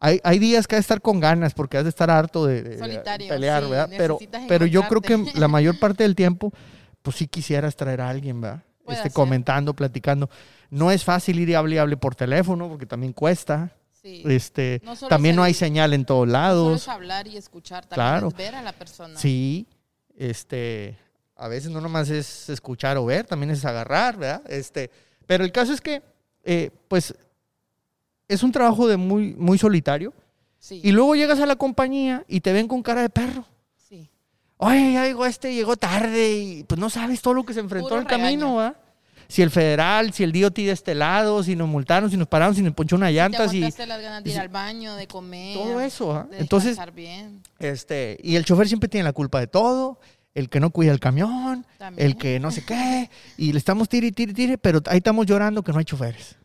Hay, 0.00 0.20
hay 0.22 0.38
días 0.38 0.66
que 0.66 0.74
has 0.74 0.80
de 0.80 0.82
estar 0.82 1.00
con 1.00 1.18
ganas 1.20 1.54
porque 1.54 1.78
has 1.78 1.84
de 1.84 1.90
estar 1.90 2.10
harto 2.10 2.44
de, 2.44 2.62
de- 2.62 2.70
de 2.70 2.78
Solitario, 2.78 3.28
pelear, 3.28 3.64
sí, 3.64 3.70
¿verdad? 3.70 3.90
Pero, 3.96 4.18
pero 4.48 4.66
yo 4.66 4.82
creo 4.86 5.00
que 5.00 5.32
la 5.34 5.48
mayor 5.48 5.78
parte 5.78 6.02
del 6.02 6.14
tiempo, 6.14 6.52
pues 7.00 7.16
sí 7.16 7.26
quisieras 7.26 7.74
traer 7.76 8.02
a 8.02 8.10
alguien, 8.10 8.40
¿verdad? 8.42 8.62
Este, 8.88 9.10
comentando, 9.10 9.74
platicando. 9.74 10.28
No 10.70 10.90
es 10.90 11.04
fácil 11.04 11.38
ir 11.40 11.48
y 11.50 11.54
hable 11.54 11.76
y 11.76 11.78
hable 11.78 11.96
por 11.96 12.14
teléfono 12.14 12.68
porque 12.68 12.86
también 12.86 13.12
cuesta. 13.12 13.70
Sí. 14.02 14.22
Este, 14.26 14.80
No 14.84 14.94
también 15.08 15.34
no 15.36 15.42
hay 15.42 15.54
señal 15.54 15.92
en 15.92 16.04
todos 16.04 16.26
No 16.26 16.32
solo 16.32 16.38
lados. 16.42 16.82
es 16.82 16.88
hablar 16.88 17.26
y 17.26 17.36
escuchar, 17.36 17.86
también 17.86 17.94
Claro. 18.08 18.28
es 18.28 18.34
ver 18.34 18.54
a 18.54 18.62
la 18.62 18.72
persona. 18.72 19.18
Sí, 19.18 19.66
este, 20.16 20.96
a 21.36 21.48
veces 21.48 21.70
no 21.70 21.80
nomás 21.80 22.08
es 22.10 22.48
escuchar 22.48 22.96
o 22.96 23.04
ver, 23.06 23.26
también 23.26 23.50
es 23.50 23.64
agarrar, 23.64 24.16
¿verdad? 24.16 24.42
Este, 24.48 24.90
pero 25.26 25.44
el 25.44 25.52
caso 25.52 25.72
es 25.72 25.80
que, 25.80 26.02
eh, 26.44 26.70
pues, 26.88 27.14
es 28.28 28.42
un 28.42 28.52
trabajo 28.52 28.86
de 28.88 28.96
muy, 28.96 29.34
muy 29.34 29.58
solitario. 29.58 30.12
Sí. 30.58 30.80
Y 30.82 30.92
luego 30.92 31.14
llegas 31.14 31.38
a 31.40 31.46
la 31.46 31.56
compañía 31.56 32.24
y 32.28 32.40
te 32.40 32.52
ven 32.52 32.66
con 32.68 32.82
cara 32.82 33.02
de 33.02 33.10
perro. 33.10 33.44
Oye, 34.58 34.92
ya 34.94 35.04
llegó 35.04 35.26
este, 35.26 35.54
llegó 35.54 35.76
tarde 35.76 36.32
y 36.32 36.64
pues 36.64 36.80
no 36.80 36.88
sabes 36.90 37.20
todo 37.20 37.34
lo 37.34 37.44
que 37.44 37.52
se 37.52 37.60
enfrentó 37.60 37.88
Puro 37.88 38.00
en 38.00 38.06
el 38.06 38.08
camino. 38.08 38.56
¿verdad? 38.56 38.76
Si 39.28 39.42
el 39.42 39.50
federal, 39.50 40.12
si 40.12 40.22
el 40.22 40.32
DOT 40.32 40.54
de 40.56 40.70
este 40.70 40.94
lado, 40.94 41.42
si 41.42 41.56
nos 41.56 41.68
multaron, 41.68 42.10
si 42.10 42.16
nos 42.16 42.28
pararon, 42.28 42.54
si 42.54 42.62
nos 42.62 42.74
ponchó 42.74 42.96
una 42.96 43.06
Te 43.08 43.14
llanta, 43.14 43.48
si 43.48 43.58
aguantaste 43.58 43.86
las 43.86 44.00
ganas 44.00 44.24
de 44.24 44.30
ir 44.30 44.38
al 44.38 44.48
baño, 44.48 44.94
de 44.94 45.06
comer. 45.08 45.54
todo 45.54 45.80
eso, 45.80 46.12
¿ah? 46.14 46.28
De 46.30 46.38
Entonces, 46.38 46.78
bien. 46.94 47.42
este, 47.58 48.18
y 48.22 48.36
el 48.36 48.44
chofer 48.44 48.68
siempre 48.68 48.88
tiene 48.88 49.04
la 49.04 49.12
culpa 49.12 49.40
de 49.40 49.48
todo, 49.48 49.98
el 50.34 50.48
que 50.48 50.60
no 50.60 50.70
cuida 50.70 50.92
el 50.92 51.00
camión, 51.00 51.66
También. 51.76 52.06
el 52.06 52.16
que 52.16 52.38
no 52.38 52.50
sé 52.52 52.64
qué, 52.64 53.10
y 53.36 53.52
le 53.52 53.58
estamos 53.58 53.88
tire, 53.88 54.12
tire, 54.12 54.32
tire, 54.32 54.58
pero 54.58 54.80
ahí 54.86 54.98
estamos 54.98 55.26
llorando 55.26 55.62
que 55.64 55.72
no 55.72 55.78
hay 55.78 55.84
choferes. 55.84 56.36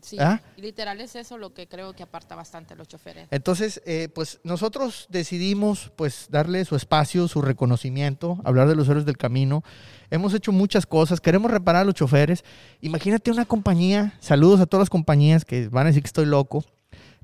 Sí. 0.00 0.16
¿Ah? 0.18 0.40
Literal 0.56 1.00
es 1.00 1.14
eso 1.14 1.38
lo 1.38 1.54
que 1.54 1.68
creo 1.68 1.92
que 1.92 2.02
aparta 2.02 2.34
bastante 2.34 2.74
a 2.74 2.76
los 2.76 2.88
choferes. 2.88 3.28
Entonces, 3.30 3.80
eh, 3.86 4.08
pues 4.12 4.40
nosotros 4.42 5.06
decidimos 5.08 5.92
pues 5.94 6.26
darle 6.30 6.64
su 6.64 6.74
espacio, 6.74 7.28
su 7.28 7.42
reconocimiento, 7.42 8.40
hablar 8.44 8.68
de 8.68 8.74
los 8.74 8.88
héroes 8.88 9.06
del 9.06 9.16
camino. 9.16 9.62
Hemos 10.10 10.34
hecho 10.34 10.50
muchas 10.50 10.86
cosas, 10.86 11.20
queremos 11.20 11.50
reparar 11.50 11.82
a 11.82 11.84
los 11.84 11.94
choferes. 11.94 12.44
Imagínate 12.80 13.30
una 13.30 13.44
compañía, 13.44 14.14
saludos 14.20 14.60
a 14.60 14.66
todas 14.66 14.82
las 14.82 14.90
compañías 14.90 15.44
que 15.44 15.68
van 15.68 15.86
a 15.86 15.90
decir 15.90 16.02
que 16.02 16.08
estoy 16.08 16.26
loco, 16.26 16.64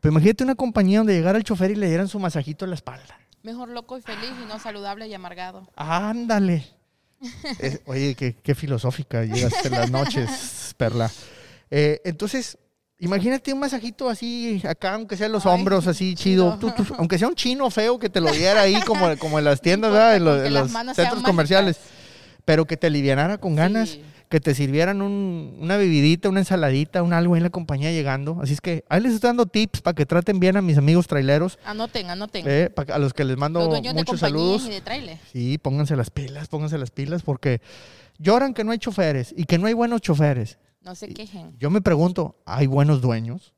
pero 0.00 0.12
imagínate 0.12 0.44
una 0.44 0.54
compañía 0.54 0.98
donde 0.98 1.14
llegara 1.14 1.38
el 1.38 1.44
chofer 1.44 1.72
y 1.72 1.76
le 1.76 1.88
dieran 1.88 2.08
su 2.08 2.20
masajito 2.20 2.64
en 2.64 2.70
la 2.70 2.76
espalda. 2.76 3.18
Mejor 3.42 3.68
loco 3.68 3.98
y 3.98 4.02
feliz 4.02 4.32
y 4.42 4.46
no 4.46 4.58
saludable 4.60 5.08
y 5.08 5.14
amargado. 5.14 5.68
Ándale. 5.74 6.66
Oye, 7.86 8.14
qué, 8.14 8.34
qué 8.34 8.54
filosófica 8.54 9.24
llegaste 9.24 9.68
en 9.68 9.74
las 9.74 9.90
noches, 9.90 10.74
Perla. 10.76 11.10
Eh, 11.76 12.00
entonces, 12.04 12.56
imagínate 13.00 13.52
un 13.52 13.58
masajito 13.58 14.08
así 14.08 14.62
acá, 14.68 14.94
aunque 14.94 15.16
sea 15.16 15.26
en 15.26 15.32
los 15.32 15.44
Ay, 15.44 15.52
hombros, 15.54 15.88
así 15.88 16.14
chido. 16.14 16.56
chido. 16.56 16.72
Tú- 16.72 16.84
tú- 16.84 16.94
aunque 16.98 17.18
sea 17.18 17.26
un 17.26 17.34
chino 17.34 17.68
feo 17.70 17.98
que 17.98 18.08
te 18.08 18.20
lo 18.20 18.30
diera 18.30 18.60
ahí 18.60 18.80
como, 18.82 19.16
como 19.18 19.40
en 19.40 19.44
las 19.44 19.60
tiendas, 19.60 19.90
¿verdad? 19.92 20.14
En, 20.16 20.22
Con 20.22 20.32
los- 20.32 20.42
que 20.42 20.46
en 20.48 20.54
los 20.86 20.96
centros 20.96 21.22
comerciales. 21.24 21.78
Pero 22.44 22.64
que 22.66 22.76
te 22.76 22.86
alivianara 22.86 23.38
con 23.38 23.56
ganas, 23.56 23.88
Sí. 23.88 24.02
que 24.28 24.38
te 24.38 24.54
sirvieran 24.54 25.02
un- 25.02 25.56
una 25.60 25.76
bebidita, 25.76 26.28
una 26.28 26.40
ensaladita, 26.40 27.02
un 27.02 27.12
algo 27.12 27.34
ahí 27.34 27.38
en 27.38 27.42
la 27.44 27.50
compañía 27.50 27.90
llegando. 27.90 28.38
Así 28.40 28.52
es 28.52 28.60
que 28.60 28.84
ahí 28.88 29.00
les 29.00 29.14
estoy 29.14 29.28
dando 29.30 29.46
tips 29.46 29.80
para 29.80 29.94
que 29.94 30.06
traten 30.06 30.38
bien 30.38 30.56
a 30.56 30.62
mis 30.62 30.78
amigos 30.78 31.08
traileros, 31.08 31.58
Anoten, 31.64 32.08
anoten. 32.10 32.44
eh, 32.46 32.70
a 32.92 32.98
los 33.00 33.12
que 33.14 33.24
les 33.24 33.36
mando 33.36 33.58
los 33.58 33.68
dueños 33.70 33.94
de 33.94 34.00
muchos 34.00 34.20
saludos. 34.20 34.64
y 34.66 34.70
de 34.70 34.80
trailer. 34.80 35.18
Sí, 35.32 35.58
pónganse 35.58 35.96
las 35.96 36.10
pilas, 36.10 36.46
pónganse 36.46 36.78
las 36.78 36.90
pilas, 36.92 37.22
porque 37.22 37.60
lloran 38.18 38.54
que 38.54 38.62
no 38.62 38.70
hay 38.70 38.78
choferes 38.78 39.34
y 39.36 39.44
que 39.44 39.58
no 39.58 39.66
hay 39.66 39.72
buenos 39.74 40.00
choferes. 40.00 40.58
No 40.84 40.94
se 40.94 41.08
quejen. 41.08 41.56
Yo 41.58 41.70
me 41.70 41.80
pregunto, 41.80 42.36
¿hay 42.44 42.66
buenos 42.66 43.00
dueños? 43.00 43.54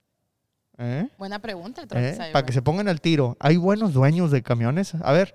¿Eh? 0.78 1.08
Buena 1.18 1.38
pregunta, 1.40 1.82
¿Eh? 1.94 2.18
Para 2.32 2.44
que 2.46 2.52
se 2.52 2.62
pongan 2.62 2.86
al 2.88 3.00
tiro, 3.00 3.36
¿hay 3.40 3.56
buenos 3.56 3.92
dueños 3.94 4.30
de 4.30 4.42
camiones? 4.42 4.94
A 5.02 5.12
ver, 5.12 5.34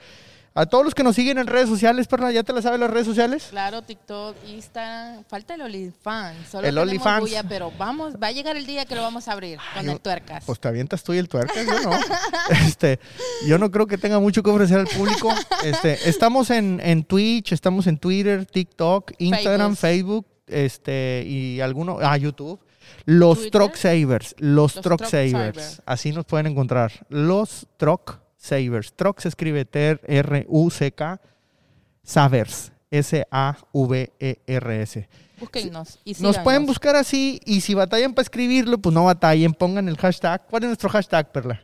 A 0.53 0.65
todos 0.65 0.83
los 0.83 0.93
que 0.93 1.01
nos 1.03 1.15
siguen 1.15 1.38
en 1.38 1.48
redes 1.48 1.69
sociales, 1.69 2.07
Perla, 2.07 2.29
¿ya 2.29 2.43
te 2.43 2.51
la 2.51 2.62
sabes 2.62 2.77
las 2.77 2.89
redes 2.91 3.07
sociales? 3.07 3.48
Claro, 3.51 3.83
TikTok, 3.83 4.36
Instagram. 4.50 5.24
Falta 5.24 5.55
el 5.55 5.62
OnlyFans. 5.62 6.50
Solo 6.50 6.67
El 6.67 6.77
OnlyFans. 6.77 7.31
pero 7.48 7.71
vamos, 7.77 8.15
va 8.21 8.27
a 8.27 8.31
llegar 8.33 8.57
el 8.57 8.65
día 8.65 8.83
que 8.83 8.93
lo 8.95 9.01
vamos 9.01 9.29
a 9.29 9.31
abrir 9.31 9.60
con 9.74 9.88
el 9.89 10.00
tuercas. 10.01 10.43
Pues 10.45 10.60
te 10.60 10.67
avientas 10.67 11.03
tú 11.03 11.13
y 11.13 11.19
el 11.19 11.29
tuercas, 11.29 11.65
yo 11.65 11.89
no. 11.89 11.91
Este, 12.67 13.00
yo 13.48 13.57
no 13.57 13.71
creo 13.71 13.88
que 13.88 13.98
tenga 13.98 14.19
mucho 14.19 14.43
que 14.43 14.50
ofrecer 14.50 14.79
al 14.79 14.88
público. 14.88 15.29
Este, 15.63 16.10
estamos 16.10 16.50
en, 16.50 16.81
en 16.83 17.05
Twitch, 17.05 17.53
estamos 17.53 17.88
en 17.88 17.98
Twitter, 17.98 18.45
TikTok, 18.45 19.13
Instagram, 19.19 19.77
Facebook, 19.77 20.27
este, 20.51 21.24
y 21.25 21.62
alguno, 21.62 21.98
ah, 22.01 22.17
YouTube. 22.17 22.60
Los 23.05 23.38
Twitter. 23.39 23.51
Truck 23.51 23.75
Savers, 23.75 24.36
los, 24.39 24.75
Los 24.75 24.84
Truck 24.84 24.98
Truck 24.98 25.10
Savers. 25.10 25.81
Así 25.86 26.12
nos 26.12 26.25
pueden 26.25 26.48
encontrar. 26.48 26.91
Los 27.10 27.67
Truck 27.77 28.20
Savers. 28.38 28.93
Truck 28.93 29.20
se 29.20 29.29
escribe 29.29 29.65
T-R-U-C-K. 29.65 31.22
Savers. 32.03 32.72
S-A-V-E-R-S. 32.91 34.27
Búsquennos 35.39 36.00
y 36.03 36.13
Nos 36.20 36.38
pueden 36.39 36.65
buscar 36.67 36.96
así 36.96 37.39
y 37.46 37.62
si 37.62 37.74
batallan 37.74 38.13
para 38.13 38.24
escribirlo, 38.24 38.77
pues 38.77 38.93
no 38.93 39.05
batallen, 39.05 39.53
pongan 39.53 39.88
el 39.89 39.98
hashtag. 39.98 40.46
¿Cuál 40.48 40.63
es 40.63 40.67
nuestro 40.67 40.89
hashtag, 40.89 41.31
Perla? 41.31 41.63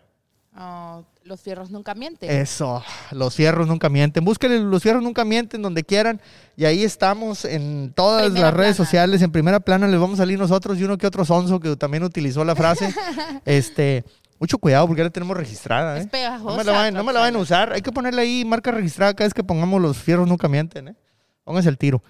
Ah, 0.53 1.03
los 1.27 1.41
fierros 1.41 1.69
nunca 1.69 1.93
mienten. 1.93 2.31
Eso, 2.31 2.83
los 3.11 3.35
fierros 3.35 3.67
nunca 3.67 3.89
mienten. 3.89 4.23
Busquen 4.23 4.71
los 4.71 4.81
fierros 4.81 5.03
nunca 5.03 5.25
mienten 5.25 5.61
donde 5.61 5.83
quieran 5.83 6.21
y 6.55 6.65
ahí 6.65 6.83
estamos 6.83 7.45
en 7.45 7.91
todas 7.93 8.23
Primera 8.23 8.47
las 8.47 8.53
redes 8.53 8.75
plana. 8.77 8.85
sociales. 8.85 9.21
En 9.21 9.31
primera 9.31 9.59
plana 9.59 9.87
les 9.87 9.99
vamos 9.99 10.19
a 10.19 10.23
salir 10.23 10.39
nosotros 10.39 10.77
y 10.79 10.83
uno 10.83 10.97
que 10.97 11.05
otro 11.05 11.25
sonso 11.25 11.59
que 11.59 11.75
también 11.75 12.03
utilizó 12.03 12.45
la 12.45 12.55
frase. 12.55 12.93
este, 13.45 14.05
mucho 14.39 14.57
cuidado 14.57 14.87
porque 14.87 15.01
ya 15.01 15.05
la 15.05 15.09
tenemos 15.09 15.35
registrada. 15.35 15.97
Es 15.97 16.05
¿eh? 16.05 16.09
pegajosa. 16.09 16.51
No 16.51 16.57
me 16.57 16.63
la 16.63 16.71
vayan, 16.71 16.93
no 16.93 17.03
me 17.03 17.13
la 17.13 17.19
vayan 17.19 17.35
a 17.35 17.39
usar. 17.39 17.73
Hay 17.73 17.81
que 17.81 17.91
ponerle 17.91 18.21
ahí 18.21 18.45
marca 18.45 18.71
registrada 18.71 19.13
cada 19.13 19.27
vez 19.27 19.33
que 19.33 19.43
pongamos 19.43 19.81
los 19.81 19.97
fierros 19.97 20.27
nunca 20.27 20.47
mienten. 20.47 20.89
¿eh? 20.89 20.95
Pónganse 21.43 21.69
el 21.69 21.77
tiro. 21.77 22.01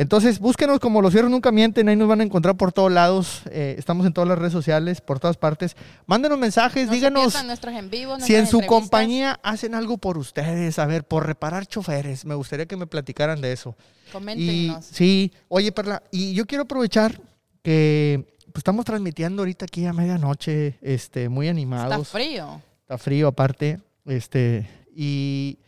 Entonces, 0.00 0.38
búsquenos 0.38 0.80
como 0.80 1.02
los 1.02 1.12
fierros 1.12 1.30
nunca 1.30 1.52
mienten. 1.52 1.86
Ahí 1.90 1.94
nos 1.94 2.08
van 2.08 2.22
a 2.22 2.24
encontrar 2.24 2.56
por 2.56 2.72
todos 2.72 2.90
lados. 2.90 3.42
Eh, 3.50 3.74
estamos 3.76 4.06
en 4.06 4.14
todas 4.14 4.26
las 4.26 4.38
redes 4.38 4.54
sociales, 4.54 5.02
por 5.02 5.20
todas 5.20 5.36
partes. 5.36 5.76
Mándenos 6.06 6.38
mensajes, 6.38 6.86
No 6.86 6.92
se 6.92 6.96
díganos 6.96 7.44
nuestros 7.44 7.74
en 7.74 7.90
vivo, 7.90 8.18
si 8.18 8.34
en 8.34 8.46
su 8.46 8.62
compañía 8.62 9.38
hacen 9.42 9.74
algo 9.74 9.98
por 9.98 10.16
ustedes. 10.16 10.78
A 10.78 10.86
ver, 10.86 11.04
por 11.04 11.26
reparar 11.26 11.66
choferes. 11.66 12.24
Me 12.24 12.34
gustaría 12.34 12.64
que 12.64 12.78
me 12.78 12.86
platicaran 12.86 13.42
de 13.42 13.52
eso. 13.52 13.76
Y 14.08 14.10
Coméntenos. 14.10 14.86
sí, 14.86 15.34
oye, 15.48 15.70
Perla, 15.70 16.02
y 16.10 16.32
yo 16.32 16.46
quiero 16.46 16.62
aprovechar 16.62 17.20
que 17.62 18.24
pues, 18.46 18.60
estamos 18.60 18.86
transmitiendo 18.86 19.42
ahorita 19.42 19.66
aquí 19.66 19.84
a 19.84 19.92
medianoche, 19.92 20.78
este, 20.80 21.28
muy 21.28 21.48
Está 21.48 21.50
animados. 21.50 22.08
frío. 22.08 22.62
Está 22.80 22.96
frío 22.96 23.28
aparte. 23.28 23.78
Este, 24.06 24.66
y 24.96 25.58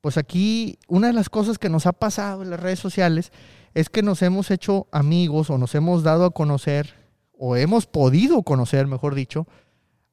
pues 0.00 0.16
aquí 0.16 0.80
una 0.88 1.06
de 1.06 1.12
las 1.12 1.28
cosas 1.28 1.58
que 1.58 1.68
nos 1.68 1.86
ha 1.86 1.92
pasado 1.92 2.42
en 2.42 2.50
las 2.50 2.58
redes 2.58 2.80
sociales 2.80 3.30
es 3.74 3.88
que 3.88 4.02
nos 4.02 4.22
hemos 4.22 4.50
hecho 4.50 4.86
amigos 4.90 5.50
o 5.50 5.58
nos 5.58 5.74
hemos 5.74 6.02
dado 6.02 6.24
a 6.24 6.30
conocer 6.30 6.94
o 7.38 7.56
hemos 7.56 7.86
podido 7.86 8.42
conocer, 8.42 8.86
mejor 8.86 9.14
dicho, 9.14 9.46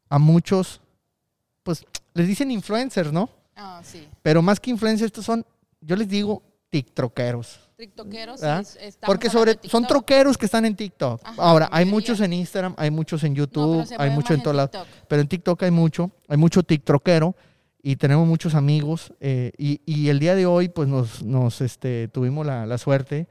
a 0.09 0.19
muchos, 0.19 0.81
pues 1.63 1.85
les 2.13 2.27
dicen 2.27 2.51
influencers, 2.51 3.11
¿no? 3.11 3.29
Ah, 3.55 3.81
sí. 3.83 4.07
Pero 4.21 4.41
más 4.41 4.59
que 4.59 4.69
influencers, 4.69 5.07
estos 5.07 5.25
son, 5.25 5.45
yo 5.81 5.95
les 5.95 6.07
digo, 6.07 6.43
tiktokeros. 6.69 7.59
TikTokeros. 7.77 8.41
estamos 8.41 8.77
Porque 9.05 9.29
sobre 9.29 9.59
son 9.63 9.85
troqueros 9.85 10.37
que 10.37 10.45
están 10.45 10.65
en 10.65 10.75
TikTok. 10.75 11.21
Ajá, 11.23 11.41
Ahora, 11.41 11.69
hay 11.71 11.85
muchos 11.85 12.21
en 12.21 12.33
Instagram, 12.33 12.73
hay 12.77 12.91
muchos 12.91 13.23
en 13.23 13.35
YouTube, 13.35 13.85
hay 13.91 13.97
mueve 13.97 14.15
mucho 14.15 14.29
más 14.33 14.37
en 14.37 14.43
todos 14.43 14.55
lados. 14.55 14.87
Pero 15.07 15.21
en 15.21 15.27
TikTok 15.27 15.63
hay 15.63 15.71
mucho, 15.71 16.11
hay 16.27 16.37
mucho 16.37 16.63
TikTokero 16.63 17.35
y 17.81 17.97
tenemos 17.97 18.27
muchos 18.27 18.55
amigos. 18.55 19.13
eh, 19.19 19.51
y, 19.57 19.81
y 19.85 20.09
el 20.09 20.19
día 20.19 20.35
de 20.35 20.45
hoy, 20.45 20.69
pues 20.69 20.87
nos, 20.87 21.23
nos 21.23 21.61
este, 21.61 22.07
tuvimos 22.07 22.45
la, 22.45 22.65
la 22.65 22.77
suerte 22.77 23.27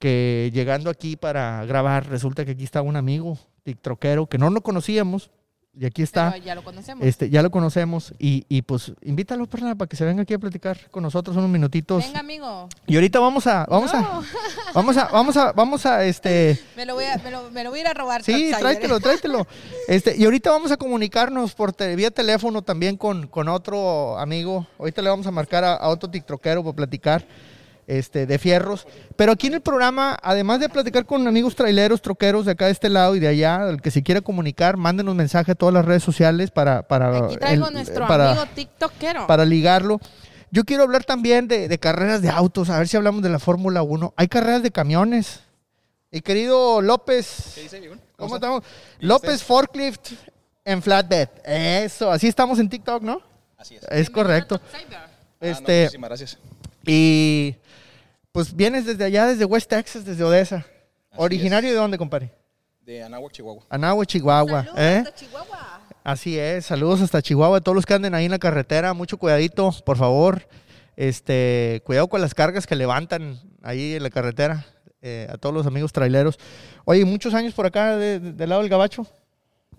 que 0.00 0.50
llegando 0.52 0.90
aquí 0.90 1.14
para 1.14 1.64
grabar, 1.66 2.08
resulta 2.08 2.44
que 2.44 2.52
aquí 2.52 2.64
está 2.64 2.82
un 2.82 2.96
amigo 2.96 3.38
TikTokero 3.62 4.26
que 4.26 4.38
no 4.38 4.50
lo 4.50 4.62
conocíamos 4.62 5.30
y 5.78 5.86
aquí 5.86 6.02
está. 6.02 6.32
Pero 6.32 6.44
ya 6.44 6.54
lo 6.56 6.64
conocemos. 6.64 7.06
Este, 7.06 7.30
ya 7.30 7.42
lo 7.42 7.50
conocemos 7.52 8.12
y, 8.18 8.44
y 8.48 8.62
pues 8.62 8.92
invítalo 9.02 9.46
Perla, 9.46 9.76
para 9.76 9.88
que 9.88 9.94
se 9.94 10.04
venga 10.04 10.22
aquí 10.22 10.34
a 10.34 10.38
platicar 10.40 10.90
con 10.90 11.04
nosotros 11.04 11.36
unos 11.36 11.48
minutitos. 11.48 12.04
Venga, 12.06 12.18
amigo. 12.20 12.68
Y 12.88 12.96
ahorita 12.96 13.20
vamos 13.20 13.46
a, 13.46 13.66
vamos 13.66 13.94
a, 13.94 14.20
vamos 14.74 14.96
a, 14.96 15.04
vamos 15.12 15.36
a, 15.36 15.52
vamos 15.52 15.86
a, 15.86 16.04
este, 16.04 16.58
me 16.76 16.84
lo 16.86 16.94
voy 16.94 17.04
a, 17.04 17.18
me 17.18 17.30
lo, 17.30 17.50
me 17.50 17.62
lo 17.62 17.70
voy 17.70 17.78
a 17.78 17.82
ir 17.82 17.86
a 17.88 17.94
robar. 17.94 18.22
Sí, 18.24 18.50
tráetelo, 18.58 18.98
tráetelo. 18.98 19.46
Este, 19.86 20.16
y 20.16 20.24
ahorita 20.24 20.50
vamos 20.50 20.72
a 20.72 20.76
comunicarnos 20.76 21.54
por 21.54 21.72
te- 21.72 21.94
vía 21.94 22.10
teléfono 22.10 22.62
también 22.62 22.96
con, 22.96 23.28
con 23.28 23.48
otro 23.48 24.18
amigo. 24.18 24.66
Ahorita 24.78 25.02
le 25.02 25.10
vamos 25.10 25.26
a 25.28 25.30
marcar 25.30 25.62
a, 25.62 25.74
a 25.74 25.88
otro 25.88 26.10
tiktokero 26.10 26.64
para 26.64 26.74
platicar 26.74 27.24
este, 27.98 28.26
de 28.26 28.38
fierros. 28.38 28.86
Pero 29.16 29.32
aquí 29.32 29.48
en 29.48 29.54
el 29.54 29.60
programa, 29.60 30.16
además 30.22 30.60
de 30.60 30.68
platicar 30.68 31.04
con 31.06 31.26
amigos 31.26 31.56
traileros, 31.56 32.00
troqueros 32.00 32.46
de 32.46 32.52
acá 32.52 32.66
de 32.66 32.72
este 32.72 32.88
lado 32.88 33.16
y 33.16 33.20
de 33.20 33.28
allá, 33.28 33.68
el 33.68 33.82
que 33.82 33.90
se 33.90 34.02
quiera 34.02 34.20
comunicar, 34.20 34.76
mándenos 34.76 35.14
mensaje 35.14 35.52
a 35.52 35.54
todas 35.54 35.72
las 35.74 35.84
redes 35.84 36.02
sociales 36.02 36.50
para, 36.50 36.82
para, 36.82 37.26
Aquí 37.26 37.36
traigo 37.36 37.66
el- 37.68 37.74
nuestro 37.74 38.06
para- 38.06 38.30
amigo 38.30 38.46
TikTokero. 38.54 39.26
para 39.26 39.44
ligarlo. 39.44 40.00
Yo 40.52 40.64
quiero 40.64 40.82
hablar 40.84 41.04
también 41.04 41.46
de, 41.48 41.68
de 41.68 41.78
carreras 41.78 42.22
de 42.22 42.28
autos, 42.28 42.70
a 42.70 42.78
ver 42.78 42.88
si 42.88 42.96
hablamos 42.96 43.22
de 43.22 43.28
la 43.28 43.38
Fórmula 43.38 43.82
1. 43.82 44.14
Hay 44.16 44.28
carreras 44.28 44.62
de 44.62 44.70
camiones. 44.70 45.40
Y 46.12 46.22
querido 46.22 46.80
López, 46.82 47.52
¿Qué 47.54 47.62
dice? 47.62 47.80
¿Cómo 48.16 48.34
está? 48.34 48.46
estamos? 48.48 48.64
López 48.98 49.34
¿usted? 49.34 49.46
Forklift 49.46 50.12
en 50.64 50.82
Flatbed. 50.82 51.28
Eso, 51.44 52.10
así 52.10 52.26
estamos 52.26 52.58
en 52.58 52.68
TikTok, 52.68 53.02
¿no? 53.02 53.20
Así 53.56 53.76
es. 53.76 53.82
Es 53.90 54.10
correcto. 54.10 54.58
Troxayer. 54.58 54.86
Ah, 54.96 55.06
no, 55.40 55.46
Este, 55.48 55.82
muchísimas 55.82 56.08
gracias. 56.10 56.38
y 56.84 57.54
pues 58.32 58.54
vienes 58.54 58.86
desde 58.86 59.04
allá, 59.04 59.26
desde 59.26 59.44
West 59.44 59.68
Texas, 59.68 60.04
desde 60.04 60.22
Odessa. 60.24 60.64
¿Originario 61.16 61.70
de 61.70 61.76
dónde, 61.76 61.98
compadre? 61.98 62.32
De 62.80 63.02
Anáhuac, 63.02 63.32
Chihuahua. 63.32 63.64
Anáhuac, 63.68 64.06
Chihuahua. 64.08 64.64
Saludos 64.64 64.80
¿eh? 64.80 65.02
hasta 65.06 65.14
Chihuahua. 65.14 65.80
Así 66.02 66.38
es, 66.38 66.66
saludos 66.66 67.00
hasta 67.02 67.20
Chihuahua, 67.20 67.60
todos 67.60 67.76
los 67.76 67.84
que 67.86 67.94
anden 67.94 68.14
ahí 68.14 68.24
en 68.24 68.30
la 68.30 68.38
carretera, 68.38 68.94
mucho 68.94 69.18
cuidadito, 69.18 69.70
por 69.84 69.96
favor. 69.98 70.46
Este, 70.96 71.82
cuidado 71.84 72.08
con 72.08 72.20
las 72.20 72.34
cargas 72.34 72.66
que 72.66 72.74
levantan 72.76 73.40
ahí 73.62 73.94
en 73.94 74.02
la 74.02 74.10
carretera, 74.10 74.66
eh, 75.02 75.26
a 75.30 75.36
todos 75.38 75.54
los 75.54 75.66
amigos 75.66 75.92
traileros. 75.92 76.38
Oye, 76.84 77.04
muchos 77.04 77.34
años 77.34 77.54
por 77.54 77.66
acá 77.66 77.96
de- 77.96 78.18
de- 78.20 78.32
del 78.32 78.48
lado 78.48 78.60
del 78.62 78.70
Gabacho. 78.70 79.06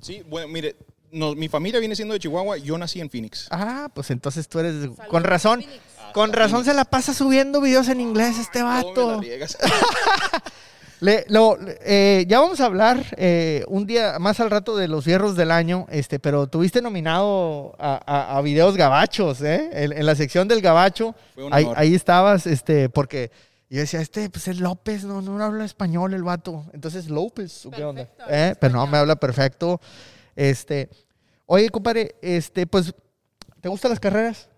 Sí, 0.01 0.23
bueno, 0.27 0.47
mire, 0.47 0.75
no, 1.11 1.35
mi 1.35 1.47
familia 1.47 1.79
viene 1.79 1.95
siendo 1.95 2.13
de 2.13 2.19
Chihuahua, 2.19 2.57
yo 2.57 2.77
nací 2.77 3.01
en 3.01 3.09
Phoenix. 3.09 3.47
Ah, 3.51 3.89
pues 3.93 4.09
entonces 4.11 4.47
tú 4.47 4.59
eres. 4.59 4.89
Con 5.09 5.23
razón. 5.23 5.61
Phoenix. 5.61 5.81
Con 6.13 6.33
razón 6.33 6.65
se 6.65 6.73
la 6.73 6.85
pasa 6.85 7.13
subiendo 7.13 7.61
videos 7.61 7.87
en 7.89 8.01
inglés 8.01 8.37
este 8.37 8.59
¿Cómo 8.61 8.71
me 8.73 8.79
la 8.79 8.83
vato. 8.87 9.19
riegas? 9.21 9.57
Le- 10.99 11.25
lo- 11.29 11.57
eh, 11.83 12.25
ya 12.27 12.39
vamos 12.39 12.59
a 12.61 12.65
hablar 12.65 13.03
eh, 13.17 13.63
un 13.67 13.87
día 13.87 14.19
más 14.19 14.39
al 14.39 14.51
rato 14.51 14.77
de 14.77 14.87
los 14.87 15.03
fierros 15.05 15.35
del 15.35 15.49
año, 15.49 15.87
este, 15.89 16.19
pero 16.19 16.45
tuviste 16.45 16.79
nominado 16.79 17.75
a, 17.79 17.99
a- 18.05 18.37
a 18.37 18.41
videos 18.41 18.77
gabachos, 18.77 19.41
¿eh? 19.41 19.69
En, 19.73 19.93
en 19.93 20.05
la 20.05 20.13
sección 20.13 20.47
del 20.47 20.61
gabacho. 20.61 21.15
Ahí, 21.49 21.95
estabas, 21.95 22.45
este, 22.45 22.87
porque 22.89 23.31
yo 23.67 23.79
decía, 23.79 23.99
este, 23.99 24.29
pues 24.29 24.47
es 24.47 24.59
López, 24.59 25.03
no, 25.03 25.23
no 25.23 25.43
habla 25.43 25.65
español 25.65 26.13
el 26.13 26.21
vato. 26.21 26.65
Entonces, 26.71 27.09
López, 27.09 27.65
¿o 27.65 27.71
¿qué 27.71 27.83
onda? 27.83 28.07
¿Eh? 28.29 28.53
Pero 28.59 28.73
no, 28.75 28.85
me 28.85 28.99
habla 28.99 29.15
perfecto. 29.15 29.81
Este, 30.35 30.87
oye, 31.47 31.69
compadre, 31.71 32.13
este, 32.21 32.67
pues, 32.67 32.93
¿te 33.59 33.69
gustan 33.69 33.89
las 33.89 33.99
carreras? 33.99 34.49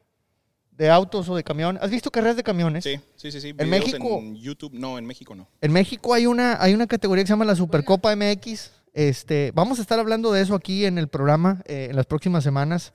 ¿De 0.78 0.90
autos 0.90 1.30
o 1.30 1.36
de 1.36 1.44
camión? 1.44 1.78
¿Has 1.82 1.92
visto 1.92 2.10
carreras 2.10 2.36
de 2.36 2.44
camiones? 2.44 2.84
Sí, 2.84 3.00
sí, 3.16 3.32
sí. 3.32 3.40
sí. 3.40 3.50
¿En 3.50 3.58
videos 3.58 3.86
México? 3.86 4.20
En 4.20 4.36
YouTube, 4.36 4.74
no, 4.74 4.98
en 4.98 5.06
México 5.06 5.36
no. 5.36 5.48
En 5.62 5.72
México 5.72 6.14
hay 6.14 6.26
una, 6.26 6.62
hay 6.62 6.74
una 6.74 6.88
categoría 6.88 7.24
que 7.24 7.28
se 7.28 7.34
llama 7.34 7.46
la 7.46 7.56
Supercopa 7.56 8.16
MX. 8.16 8.72
Este, 8.94 9.52
vamos 9.54 9.80
a 9.80 9.82
estar 9.82 10.00
hablando 10.00 10.32
de 10.32 10.42
eso 10.42 10.56
aquí 10.56 10.86
en 10.86 10.98
el 10.98 11.08
programa 11.08 11.62
eh, 11.66 11.88
en 11.90 11.96
las 11.96 12.06
próximas 12.06 12.44
semanas, 12.44 12.94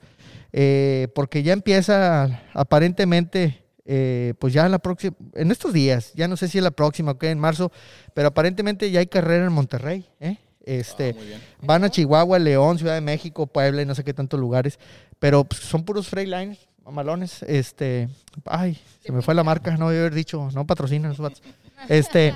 eh, 0.53 1.09
porque 1.13 1.43
ya 1.43 1.53
empieza 1.53 2.41
aparentemente, 2.53 3.63
eh, 3.85 4.33
pues 4.39 4.53
ya 4.53 4.65
en 4.65 4.71
la 4.71 4.79
próxima, 4.79 5.15
en 5.35 5.51
estos 5.51 5.73
días, 5.73 6.13
ya 6.15 6.27
no 6.27 6.37
sé 6.37 6.47
si 6.47 6.57
es 6.57 6.63
la 6.63 6.71
próxima 6.71 7.11
o 7.11 7.17
qué, 7.17 7.31
en 7.31 7.39
marzo, 7.39 7.71
pero 8.13 8.29
aparentemente 8.29 8.91
ya 8.91 9.01
hay 9.01 9.07
carrera 9.07 9.45
en 9.45 9.51
Monterrey. 9.51 10.05
¿eh? 10.21 10.37
Este, 10.61 11.15
Ah, 11.17 11.39
van 11.61 11.83
a 11.83 11.89
Chihuahua, 11.89 12.39
León, 12.39 12.77
Ciudad 12.77 12.93
de 12.93 13.01
México, 13.01 13.47
Puebla 13.47 13.81
y 13.81 13.85
no 13.85 13.95
sé 13.95 14.03
qué 14.03 14.13
tantos 14.13 14.39
lugares, 14.39 14.79
pero 15.17 15.43
pues, 15.43 15.61
son 15.61 15.83
puros 15.83 16.07
Freightlines, 16.07 16.68
mamalones. 16.89 17.43
Este, 17.43 18.09
ay, 18.45 18.79
se 19.05 19.11
me 19.11 19.21
fue 19.21 19.35
la 19.35 19.43
marca, 19.43 19.75
no 19.77 19.89
debe 19.89 20.01
haber 20.01 20.13
dicho, 20.15 20.49
no 20.53 20.65
patrocinan 20.65 21.11
esos 21.11 21.23
vatos. 21.23 21.41
Este, 21.87 22.35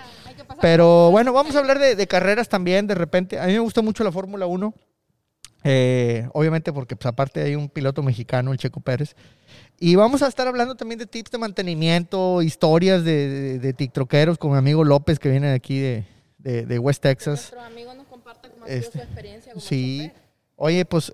pero 0.61 1.11
bueno, 1.11 1.33
vamos 1.33 1.53
a 1.57 1.59
hablar 1.59 1.77
de, 1.77 1.95
de 1.97 2.07
carreras 2.07 2.47
también 2.47 2.87
de 2.87 2.95
repente. 2.95 3.39
A 3.39 3.45
mí 3.47 3.51
me 3.53 3.59
gusta 3.59 3.81
mucho 3.81 4.05
la 4.05 4.11
Fórmula 4.11 4.45
1. 4.45 4.73
eh, 5.65 6.29
obviamente 6.33 6.71
porque 6.71 6.95
pues, 6.95 7.07
aparte 7.07 7.41
hay 7.41 7.55
un 7.55 7.67
piloto 7.67 8.01
mexicano, 8.03 8.53
el 8.53 8.57
Checo 8.57 8.79
Pérez. 8.79 9.15
Y 9.79 9.95
vamos 9.95 10.21
a 10.21 10.27
estar 10.27 10.47
hablando 10.47 10.75
también 10.75 10.97
de 10.99 11.07
tips 11.07 11.31
de 11.31 11.37
mantenimiento, 11.39 12.41
historias 12.41 13.03
de, 13.03 13.27
de, 13.29 13.59
de 13.59 13.73
tiktokeros 13.73 14.37
con 14.37 14.51
mi 14.51 14.57
amigo 14.57 14.85
López 14.85 15.19
que 15.19 15.29
viene 15.29 15.47
de 15.47 15.55
aquí 15.55 15.79
de, 15.79 16.05
de- 16.37 16.79
West 16.79 17.01
Texas. 17.01 17.51
Nuestro 17.51 17.61
amigo 17.63 17.93
nos 17.93 18.07
comparta 18.07 18.49
cómo 18.49 18.63
ha 18.63 18.67
sido 18.67 18.79
Este, 18.79 18.99
su 18.99 19.03
experiencia 19.03 19.51
como 19.53 19.61
Sí. 19.65 20.09
Oye, 20.55 20.85
pues 20.85 21.11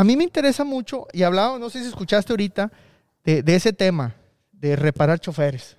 a 0.00 0.04
mí 0.04 0.16
me 0.16 0.24
interesa 0.24 0.64
mucho, 0.64 1.06
y 1.12 1.22
hablaba, 1.24 1.58
no 1.58 1.68
sé 1.68 1.80
si 1.82 1.88
escuchaste 1.88 2.32
ahorita, 2.32 2.72
de, 3.22 3.42
de 3.42 3.54
ese 3.54 3.72
tema, 3.74 4.14
de 4.52 4.74
reparar 4.74 5.18
choferes. 5.20 5.76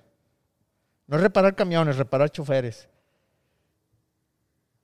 No 1.08 1.18
reparar 1.18 1.56
camiones, 1.56 1.96
reparar 1.96 2.30
choferes. 2.30 2.88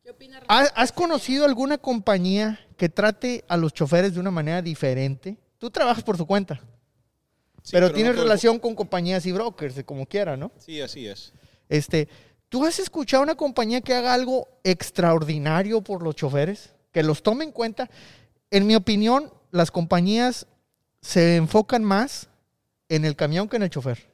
¿Qué 0.03 0.11
opina 0.11 0.41
¿Has, 0.49 0.73
has 0.75 0.91
conocido 0.93 1.45
alguna 1.45 1.79
compañía 1.79 2.59
que 2.77 2.89
trate 2.89 3.45
a 3.47 3.57
los 3.57 3.73
choferes 3.73 4.15
de 4.15 4.21
una 4.21 4.31
manera 4.33 4.61
diferente? 4.61 5.37
Tú 5.59 5.71
trabajas 5.71 6.03
por 6.03 6.17
tu 6.17 6.27
cuenta, 6.27 6.61
Sí, 7.63 7.73
pero, 7.73 7.93
tienes 7.93 8.15
el- 8.15 8.23
relación 8.23 8.59
con 8.59 8.75
compañías 8.75 9.25
y 9.27 9.33
brokers, 9.33 9.75
de 9.77 9.85
como 9.85 10.07
quiera, 10.07 10.37
¿no? 10.37 10.51
Sí, 10.59 10.81
así 10.81 11.07
es. 11.07 11.33
Este, 11.69 12.09
¿Tú 12.49 12.65
has 12.65 12.79
escuchado 12.81 13.23
una 13.23 13.35
compañía 13.37 13.83
que 13.83 13.95
haga 13.95 14.15
algo 14.15 14.49
extraordinario 14.65 15.81
por 15.83 16.03
los 16.03 16.17
choferes? 16.17 16.75
Que 16.93 17.03
los 17.03 17.23
tome 17.23 17.45
en 17.45 17.53
cuenta. 17.53 17.89
En 18.51 18.67
mi 18.67 18.75
opinión, 18.75 19.33
las 19.51 19.71
compañías 19.71 20.47
se 21.01 21.37
enfocan 21.37 21.85
más 21.85 22.29
en 22.89 23.05
el 23.05 23.17
camión 23.17 23.49
que 23.49 23.57
en 23.57 23.63
el 23.63 23.71
chofer. 23.71 24.07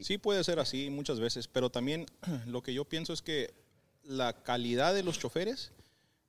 Sí 0.00 0.18
puede 0.18 0.42
ser 0.44 0.60
así 0.60 0.88
muchas 0.90 1.20
veces, 1.20 1.48
pero 1.48 1.70
también 1.70 2.06
lo 2.46 2.62
que 2.62 2.72
yo 2.72 2.84
pienso 2.84 3.12
es 3.12 3.22
que 3.22 3.52
la 4.02 4.32
calidad 4.32 4.94
de 4.94 5.02
los 5.02 5.18
choferes 5.18 5.72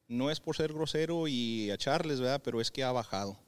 no 0.08 0.30
es 0.30 0.40
por 0.40 0.58
ser 0.58 0.74
grosero 0.74 1.28
y 1.28 1.72
echarles, 1.72 2.20
¿verdad? 2.20 2.42
Pero 2.44 2.60
es 2.60 2.70
que 2.70 2.84
ha 2.84 2.92
bajado. 2.92 3.40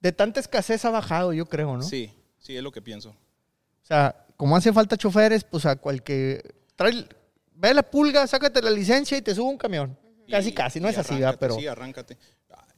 De 0.00 0.12
tanta 0.12 0.40
escasez 0.40 0.84
ha 0.84 0.90
bajado, 0.90 1.32
yo 1.32 1.46
creo, 1.46 1.76
¿no? 1.76 1.82
Sí, 1.82 2.12
sí, 2.38 2.56
es 2.56 2.62
lo 2.62 2.72
que 2.72 2.82
pienso. 2.82 3.10
O 3.10 3.86
sea, 3.86 4.26
como 4.36 4.56
hace 4.56 4.72
falta 4.72 4.96
choferes, 4.96 5.44
pues 5.44 5.66
a 5.66 5.76
cualquier... 5.76 6.54
Trae, 6.74 7.06
ve 7.54 7.72
la 7.72 7.82
pulga, 7.82 8.26
sácate 8.26 8.60
la 8.60 8.70
licencia 8.70 9.16
y 9.16 9.22
te 9.22 9.34
subo 9.34 9.50
un 9.50 9.58
camión. 9.58 9.96
Casi, 10.28 10.52
casi, 10.52 10.80
no 10.80 10.88
y 10.88 10.90
es 10.90 10.98
así, 10.98 11.20
Pero 11.38 11.56
Sí, 11.56 11.66
arráncate. 11.66 12.16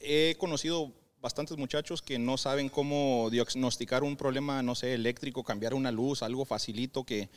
He 0.00 0.36
conocido 0.38 0.92
bastantes 1.20 1.56
muchachos 1.56 2.02
que 2.02 2.18
no 2.18 2.36
saben 2.38 2.68
cómo 2.68 3.28
diagnosticar 3.30 4.02
un 4.04 4.16
problema, 4.16 4.62
no 4.62 4.74
sé, 4.74 4.94
eléctrico, 4.94 5.42
cambiar 5.42 5.74
una 5.74 5.90
luz, 5.90 6.22
algo 6.22 6.44
facilito 6.44 7.04
que... 7.04 7.28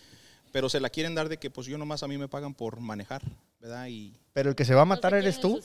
Pero 0.51 0.67
se 0.67 0.79
la 0.79 0.89
quieren 0.89 1.13
dar 1.13 1.29
de 1.29 1.37
que 1.37 1.51
pues 1.51 1.67
yo 1.67 1.77
nomás 1.77 2.01
a 2.01 2.07
mí 2.07 2.17
me 2.17 2.27
pagan 2.27 2.55
por 2.55 2.79
manejar, 2.79 3.21
¿verdad? 3.59 3.85
Y 3.87 4.19
pero 4.33 4.49
el 4.49 4.55
que 4.55 4.65
se 4.65 4.73
va 4.73 4.81
a 4.83 4.85
matar 4.85 5.13
eres 5.13 5.39
tú. 5.39 5.59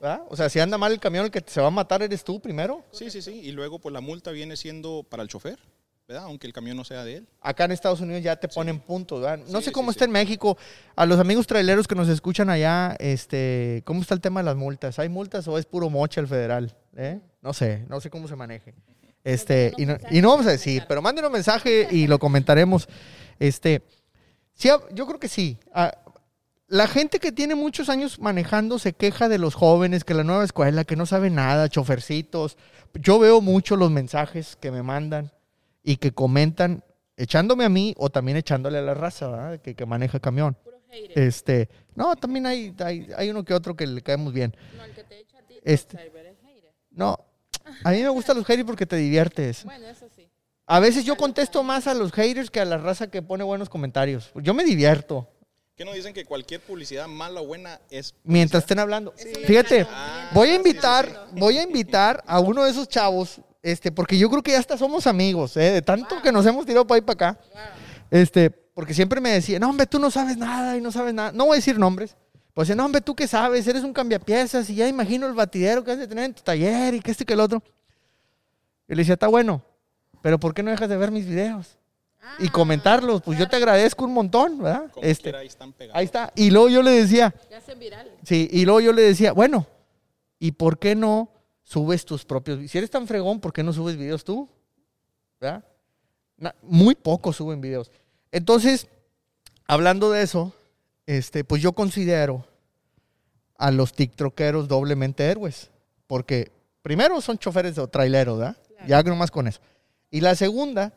¿verdad? 0.00 0.22
O 0.28 0.36
sea, 0.36 0.48
si 0.48 0.60
anda 0.60 0.78
mal 0.78 0.92
el 0.92 1.00
camión, 1.00 1.24
el 1.24 1.30
que 1.30 1.42
se 1.46 1.60
va 1.60 1.66
a 1.66 1.70
matar 1.70 2.00
eres 2.00 2.24
tú 2.24 2.40
primero. 2.40 2.84
sí, 2.92 3.10
sí, 3.10 3.20
sí. 3.20 3.32
Y 3.32 3.52
luego 3.52 3.80
pues 3.80 3.92
la 3.92 4.00
multa 4.00 4.30
viene 4.30 4.56
siendo 4.56 5.02
para 5.02 5.22
el 5.22 5.28
chofer, 5.28 5.58
¿verdad? 6.10 6.24
Aunque 6.24 6.48
el 6.48 6.52
camión 6.52 6.76
no 6.76 6.82
sea 6.82 7.04
de 7.04 7.18
él. 7.18 7.28
Acá 7.40 7.66
en 7.66 7.70
Estados 7.70 8.00
Unidos 8.00 8.20
ya 8.24 8.34
te 8.34 8.48
ponen 8.48 8.80
puntos, 8.80 9.20
¿verdad? 9.20 9.38
No 9.46 9.58
Sí, 9.58 9.64
sé 9.66 9.70
sí, 9.70 9.70
cómo 9.70 9.92
sí. 9.92 9.94
está 9.96 10.06
en 10.06 10.10
México. 10.10 10.58
A 10.96 11.06
los 11.06 11.20
amigos 11.20 11.46
traileros 11.46 11.86
que 11.86 11.94
nos 11.94 12.08
escuchan 12.08 12.50
allá, 12.50 12.96
este, 12.98 13.82
¿cómo 13.84 14.00
está 14.02 14.14
el 14.14 14.20
tema 14.20 14.40
de 14.40 14.44
las 14.46 14.56
multas? 14.56 14.98
¿Hay 14.98 15.08
multas 15.08 15.46
o 15.46 15.56
es 15.56 15.66
puro 15.66 15.88
mocha 15.88 16.20
el 16.20 16.26
federal? 16.26 16.76
¿Eh? 16.96 17.20
No 17.42 17.52
sé, 17.52 17.84
no 17.88 18.00
sé 18.00 18.10
cómo 18.10 18.26
se 18.26 18.34
maneje. 18.34 18.74
Este, 19.22 19.72
y 19.76 19.86
no, 19.86 19.98
y 20.10 20.20
no 20.20 20.30
vamos 20.30 20.46
a 20.48 20.50
decir, 20.50 20.82
pero 20.88 21.00
manden 21.00 21.24
un 21.26 21.30
mensaje 21.30 21.86
y 21.88 22.08
lo 22.08 22.18
comentaremos. 22.18 22.88
Este, 23.38 23.84
sí, 24.52 24.68
yo 24.92 25.06
creo 25.06 25.20
que 25.20 25.28
sí. 25.28 25.58
Ah, 25.72 25.92
la 26.66 26.88
gente 26.88 27.20
que 27.20 27.30
tiene 27.30 27.54
muchos 27.54 27.88
años 27.88 28.18
manejando 28.18 28.80
se 28.80 28.94
queja 28.94 29.28
de 29.28 29.38
los 29.38 29.54
jóvenes, 29.54 30.02
que 30.02 30.14
la 30.14 30.24
nueva 30.24 30.42
escuela, 30.42 30.82
que 30.82 30.96
no 30.96 31.06
sabe 31.06 31.30
nada, 31.30 31.68
chofercitos. 31.68 32.56
Yo 32.94 33.20
veo 33.20 33.40
mucho 33.40 33.76
los 33.76 33.92
mensajes 33.92 34.56
que 34.56 34.72
me 34.72 34.82
mandan 34.82 35.30
y 35.82 35.96
que 35.96 36.12
comentan 36.12 36.84
echándome 37.16 37.64
a 37.64 37.68
mí 37.68 37.94
o 37.98 38.10
también 38.10 38.36
echándole 38.36 38.78
a 38.78 38.82
la 38.82 38.94
raza 38.94 39.28
¿verdad? 39.28 39.60
que, 39.60 39.74
que 39.74 39.86
maneja 39.86 40.20
camión. 40.20 40.56
Este, 41.14 41.68
no, 41.94 42.16
también 42.16 42.46
hay, 42.46 42.74
hay, 42.80 43.08
hay 43.16 43.30
uno 43.30 43.44
que 43.44 43.54
otro 43.54 43.76
que 43.76 43.86
le 43.86 44.02
caemos 44.02 44.32
bien. 44.32 44.54
No, 44.76 44.84
el 44.84 44.92
que 44.92 45.04
te 45.04 45.20
echa 45.20 45.38
a 45.38 45.42
ti, 45.42 45.54
Este- 45.62 45.96
es. 45.96 46.10
No, 46.90 47.16
a 47.84 47.90
mí 47.92 48.02
me 48.02 48.08
gustan 48.08 48.36
los 48.36 48.46
haters 48.46 48.66
porque 48.66 48.86
te 48.86 48.96
diviertes. 48.96 49.64
Bueno, 49.64 49.86
eso 49.86 50.08
sí. 50.14 50.28
A 50.66 50.80
veces 50.80 51.04
yo 51.04 51.16
contesto 51.16 51.62
más 51.62 51.86
a 51.86 51.94
los 51.94 52.12
haters 52.12 52.50
que 52.50 52.60
a 52.60 52.64
la 52.64 52.78
raza 52.78 53.08
que 53.08 53.22
pone 53.22 53.44
buenos 53.44 53.68
comentarios. 53.68 54.32
Yo 54.36 54.54
me 54.54 54.64
divierto 54.64 55.28
¿Qué 55.80 55.86
nos 55.86 55.94
dicen 55.94 56.12
que 56.12 56.26
cualquier 56.26 56.60
publicidad 56.60 57.08
mala 57.08 57.40
o 57.40 57.46
buena 57.46 57.80
es 57.88 58.14
mientras 58.22 58.64
estén 58.64 58.78
hablando. 58.80 59.14
Fíjate, 59.46 59.86
voy 60.34 60.50
a 60.50 60.54
invitar, 60.54 61.28
voy 61.32 61.56
a 61.56 61.62
invitar 61.62 62.22
a 62.26 62.38
uno 62.38 62.64
de 62.64 62.70
esos 62.70 62.86
chavos, 62.86 63.40
este, 63.62 63.92
porque 63.92 64.16
yo 64.18 64.30
creo 64.30 64.42
que 64.42 64.52
ya 64.52 64.58
hasta 64.58 64.78
somos 64.78 65.06
amigos, 65.06 65.56
¿eh? 65.56 65.70
de 65.72 65.82
tanto 65.82 66.20
que 66.22 66.32
nos 66.32 66.46
hemos 66.46 66.64
tirado 66.66 66.86
para 66.86 66.96
ahí 66.96 67.02
para 67.02 67.30
acá. 67.30 67.40
Este, 68.10 68.50
porque 68.50 68.94
siempre 68.94 69.20
me 69.20 69.30
decía, 69.30 69.58
no, 69.58 69.68
hombre, 69.70 69.86
tú 69.86 69.98
no 69.98 70.10
sabes 70.10 70.36
nada 70.36 70.76
y 70.76 70.80
no 70.80 70.90
sabes 70.90 71.14
nada. 71.14 71.32
No 71.32 71.46
voy 71.46 71.54
a 71.54 71.56
decir 71.56 71.78
nombres. 71.78 72.16
Pues 72.54 72.66
decía, 72.68 72.76
no, 72.76 72.84
hombre, 72.86 73.00
tú 73.00 73.14
qué 73.14 73.28
sabes, 73.28 73.66
eres 73.66 73.84
un 73.84 73.92
cambiapiezas 73.92 74.68
y 74.70 74.74
ya 74.74 74.88
imagino 74.88 75.26
el 75.26 75.34
batidero 75.34 75.84
que 75.84 75.92
has 75.92 75.98
de 75.98 76.08
tener 76.08 76.24
en 76.24 76.34
tu 76.34 76.42
taller 76.42 76.94
y 76.94 77.00
que 77.00 77.10
este 77.10 77.22
y 77.24 77.26
que 77.26 77.34
el 77.34 77.40
otro. 77.40 77.62
Y 78.88 78.94
le 78.94 79.02
decía, 79.02 79.14
está 79.14 79.28
bueno, 79.28 79.62
pero 80.20 80.40
¿por 80.40 80.52
qué 80.52 80.62
no 80.62 80.70
dejas 80.70 80.88
de 80.88 80.96
ver 80.96 81.10
mis 81.12 81.26
videos? 81.26 81.76
Y 82.38 82.48
comentarlos, 82.48 83.22
pues 83.22 83.38
yo 83.38 83.48
te 83.48 83.56
agradezco 83.56 84.04
un 84.04 84.12
montón, 84.12 84.58
¿verdad? 84.58 84.90
como 84.92 85.06
Este, 85.06 85.24
quiera, 85.24 85.38
ahí 85.38 85.46
están 85.46 85.72
pegados? 85.72 85.98
ahí 85.98 86.04
está. 86.04 86.32
Y 86.34 86.50
luego 86.50 86.68
yo 86.68 86.82
le 86.82 86.90
decía, 86.90 87.34
Ya 87.50 87.58
hacen 87.58 87.78
viral. 87.78 88.10
Sí, 88.24 88.48
y 88.50 88.64
luego 88.64 88.80
yo 88.80 88.92
le 88.92 89.02
decía, 89.02 89.32
bueno, 89.32 89.66
¿y 90.38 90.52
por 90.52 90.78
qué 90.78 90.94
no 90.94 91.30
subes 91.70 92.04
tus 92.04 92.24
propios 92.24 92.58
videos? 92.58 92.72
Si 92.72 92.78
eres 92.78 92.90
tan 92.90 93.06
fregón, 93.06 93.38
¿por 93.40 93.52
qué 93.52 93.62
no 93.62 93.72
subes 93.72 93.96
videos 93.96 94.24
tú? 94.24 94.48
¿Verdad? 95.40 95.64
Na- 96.36 96.54
muy 96.62 96.96
pocos 96.96 97.36
suben 97.36 97.60
videos. 97.60 97.92
Entonces, 98.32 98.88
hablando 99.68 100.10
de 100.10 100.22
eso, 100.22 100.52
este, 101.06 101.44
pues 101.44 101.62
yo 101.62 101.72
considero 101.72 102.44
a 103.56 103.70
los 103.70 103.92
tiktokeros 103.92 104.66
doblemente 104.66 105.24
héroes. 105.24 105.70
Porque 106.08 106.50
primero 106.82 107.20
son 107.20 107.38
choferes 107.38 107.78
o 107.78 107.86
traileros, 107.86 108.38
¿verdad? 108.38 108.56
Ya 108.88 109.02
nomás 109.04 109.30
con 109.30 109.46
eso. 109.46 109.60
Y 110.10 110.22
la 110.22 110.34
segunda, 110.34 110.92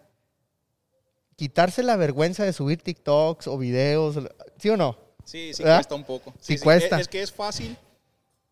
quitarse 1.35 1.83
la 1.83 1.97
vergüenza 1.97 2.45
de 2.45 2.53
subir 2.53 2.81
TikToks 2.81 3.47
o 3.47 3.57
videos, 3.59 4.17
¿sí 4.57 4.69
o 4.69 4.77
no? 4.77 4.97
Sí, 5.23 5.53
sí 5.53 5.61
¿Verdad? 5.61 5.77
cuesta 5.77 5.95
un 5.95 6.03
poco. 6.03 6.33
Sí 6.39 6.57
cuesta. 6.57 6.95
Es, 6.95 7.01
es 7.03 7.07
que 7.09 7.21
es 7.21 7.31
fácil 7.31 7.77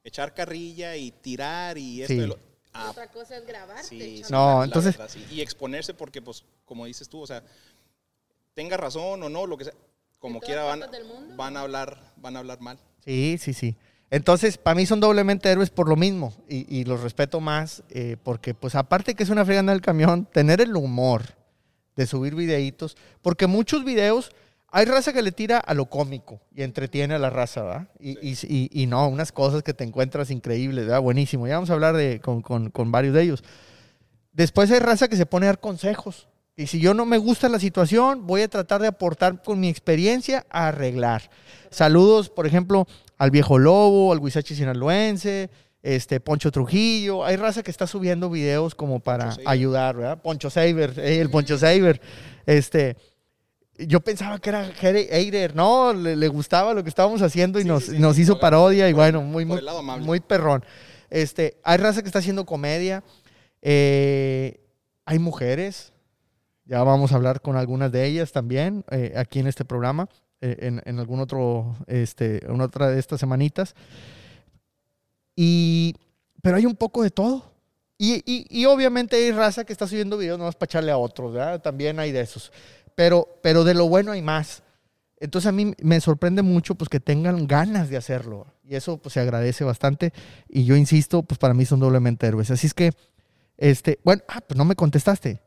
echar 0.03 0.33
carrilla 0.33 0.95
y 0.95 1.11
tirar 1.11 1.77
y 1.77 2.01
esto 2.01 2.13
Sí. 2.13 2.19
y 2.19 2.25
lo- 2.27 2.39
Ah, 2.73 2.89
Otra 2.91 3.07
cosa 3.07 3.35
es 3.37 3.45
grabarte. 3.45 3.83
sí, 3.83 4.21
No, 4.29 4.53
la- 4.53 4.59
la 4.59 4.65
entonces- 4.65 4.97
verdad, 4.97 5.11
sí. 5.13 5.25
Y 5.29 5.41
exponerse 5.41 5.93
porque, 5.93 6.21
pues, 6.21 6.45
como 6.63 6.85
dices 6.85 7.09
tú, 7.09 7.19
o 7.19 7.27
sea, 7.27 7.43
tenga 8.53 8.77
razón 8.77 9.21
o 9.23 9.29
no, 9.29 9.45
lo 9.45 9.57
que 9.57 9.65
sea, 9.65 9.73
como 10.19 10.39
quiera 10.39 10.63
van, 10.63 10.83
van 11.35 11.57
a 11.57 11.61
hablar, 11.61 12.13
van 12.17 12.35
a 12.37 12.39
hablar 12.39 12.61
mal. 12.61 12.79
Sí, 13.03 13.37
sí, 13.41 13.53
sí. 13.53 13.75
Entonces, 14.09 14.57
para 14.57 14.75
mí 14.75 14.85
son 14.85 14.99
doblemente 15.01 15.49
héroes 15.49 15.69
por 15.69 15.87
lo 15.89 15.95
mismo 15.97 16.33
y, 16.47 16.65
y 16.79 16.83
los 16.85 17.01
respeto 17.01 17.39
más 17.41 17.83
eh, 17.89 18.17
porque, 18.23 18.53
pues, 18.53 18.75
aparte 18.75 19.15
que 19.15 19.23
es 19.23 19.29
una 19.29 19.43
freganda 19.45 19.73
del 19.73 19.81
camión, 19.81 20.25
tener 20.25 20.61
el 20.61 20.75
humor 20.75 21.23
de 21.97 22.07
subir 22.07 22.35
videitos, 22.35 22.95
porque 23.21 23.47
muchos 23.47 23.83
videos, 23.83 24.31
hay 24.71 24.86
raza 24.86 25.12
que 25.13 25.21
le 25.21 25.31
tira 25.31 25.57
a 25.60 25.73
lo 25.73 25.88
cómico 25.88 26.41
y 26.55 26.63
entretiene 26.63 27.15
a 27.15 27.19
la 27.19 27.29
raza, 27.29 27.62
¿verdad? 27.63 27.88
Y, 27.99 28.12
y- 28.27 28.38
y- 28.47 28.69
y 28.84 28.88
no, 28.88 29.07
unas 29.07 29.31
cosas 29.31 29.63
que 29.63 29.73
te 29.73 29.84
encuentras 29.84 30.31
increíbles, 30.31 30.86
¿verdad? 30.86 31.01
Buenísimo. 31.01 31.47
Ya 31.47 31.55
vamos 31.55 31.69
a 31.69 31.73
hablar 31.73 31.95
de, 31.95 32.19
con, 32.21 32.41
con- 32.41 32.69
con 32.69 32.91
varios 32.91 33.13
de 33.13 33.23
ellos. 33.23 33.43
Después 34.34 34.71
hay 34.71 34.79
raza 34.79 35.07
que 35.07 35.17
se 35.17 35.25
pone 35.25 35.45
a 35.45 35.49
dar 35.49 35.60
consejos. 35.60 36.27
Y 36.55 36.67
si 36.67 36.79
yo 36.79 36.93
no 36.93 37.05
me 37.05 37.17
gusta 37.17 37.49
la 37.49 37.60
situación, 37.60 38.27
voy 38.27 38.41
a 38.41 38.47
tratar 38.47 38.81
de 38.81 38.88
aportar 38.88 39.41
con 39.41 39.60
mi 39.60 39.67
experiencia 39.69 40.45
a 40.49 40.67
arreglar. 40.67 41.29
Saludos, 41.69 42.29
por 42.29 42.45
ejemplo, 42.45 42.88
al 43.17 43.31
Viejo 43.31 43.57
Lobo, 43.57 44.12
al 44.12 44.19
Huizachi 44.19 44.55
Sinaloense, 44.55 45.49
este, 45.81 46.19
Poncho 46.19 46.51
Trujillo. 46.51 47.25
Hay 47.25 47.36
raza 47.38 47.63
que 47.63 47.71
está 47.71 47.88
subiendo 47.88 48.29
videos 48.29 48.75
como 48.75 48.99
para 48.99 49.36
ayudar, 49.45 49.95
¿verdad? 49.95 50.21
Poncho 50.21 50.49
Saber, 50.49 50.93
eh, 50.97 51.19
el 51.19 51.29
Poncho 51.29 51.57
Saber. 51.57 51.99
Este, 52.45 52.95
yo 53.87 53.99
pensaba 54.01 54.39
que 54.39 54.49
era 54.49 54.65
hater, 54.73 55.55
no, 55.55 55.93
le, 55.93 56.15
le 56.15 56.27
gustaba 56.27 56.73
lo 56.73 56.83
que 56.83 56.89
estábamos 56.89 57.21
haciendo 57.21 57.59
y 57.59 57.63
Sí, 57.63 57.67
nos, 57.67 57.83
sí, 57.85 57.99
nos 57.99 58.17
hizo 58.19 58.39
parodia 58.39 58.89
y 58.89 58.93
bueno, 58.93 59.21
muy, 59.21 59.45
muy, 59.45 59.61
muy 60.01 60.19
perrón. 60.19 60.63
Este, 61.09 61.57
hay 61.63 61.77
raza 61.77 62.01
que 62.01 62.07
está 62.07 62.19
haciendo 62.19 62.45
comedia, 62.45 63.03
eh, 63.61 64.59
hay 65.05 65.19
mujeres, 65.19 65.91
ya 66.65 66.83
vamos 66.83 67.11
a 67.11 67.15
hablar 67.15 67.41
con 67.41 67.57
algunas 67.57 67.91
de 67.91 68.05
ellas 68.05 68.31
también 68.31 68.85
eh, 68.91 69.13
aquí 69.17 69.39
en 69.39 69.47
este 69.47 69.65
programa, 69.65 70.07
eh, 70.41 70.57
en, 70.61 70.81
en 70.85 70.99
algún 70.99 71.19
otro, 71.19 71.75
este, 71.87 72.45
en 72.45 72.61
otra 72.61 72.89
de 72.89 72.99
estas 72.99 73.19
semanitas. 73.19 73.75
Y, 75.35 75.95
pero 76.41 76.57
hay 76.57 76.65
un 76.65 76.75
poco 76.75 77.03
de 77.03 77.09
todo. 77.09 77.51
Y, 77.97 78.15
y- 78.25 78.47
y 78.49 78.65
obviamente 78.65 79.15
hay 79.15 79.31
raza 79.31 79.63
que 79.63 79.73
está 79.73 79.87
subiendo 79.87 80.17
videos 80.17 80.39
nomás 80.39 80.55
para 80.55 80.65
echarle 80.67 80.91
a 80.91 80.97
otros, 80.97 81.33
¿verdad? 81.33 81.61
También 81.61 81.99
hay 81.99 82.11
de 82.11 82.21
esos. 82.21 82.51
Pero, 82.95 83.39
pero 83.41 83.63
de 83.63 83.73
lo 83.73 83.88
bueno 83.88 84.12
hay 84.12 84.21
más. 84.21 84.63
Entonces 85.21 85.47
a 85.47 85.51
mí 85.51 85.73
me 85.82 86.01
sorprende 86.01 86.41
mucho 86.41 86.73
pues 86.73 86.89
que 86.89 86.99
tengan 86.99 87.45
ganas 87.45 87.89
de 87.89 87.97
hacerlo. 87.97 88.47
Y 88.63 88.75
eso 88.75 88.97
pues 88.97 89.13
se 89.13 89.19
agradece 89.19 89.63
bastante. 89.63 90.13
Y 90.49 90.65
yo 90.65 90.75
insisto, 90.75 91.21
pues 91.21 91.38
para 91.38 91.54
mí 91.54 91.63
son 91.65 91.80
doblemente 91.80 92.25
héroes. 92.25 92.49
Así 92.49 92.67
es 92.67 92.73
que, 92.73 92.91
este, 93.58 93.99
bueno, 94.04 94.23
ah, 94.27 94.41
pues 94.41 94.58
no 94.58 94.65
me 94.65 94.75
contestaste. 94.75 95.39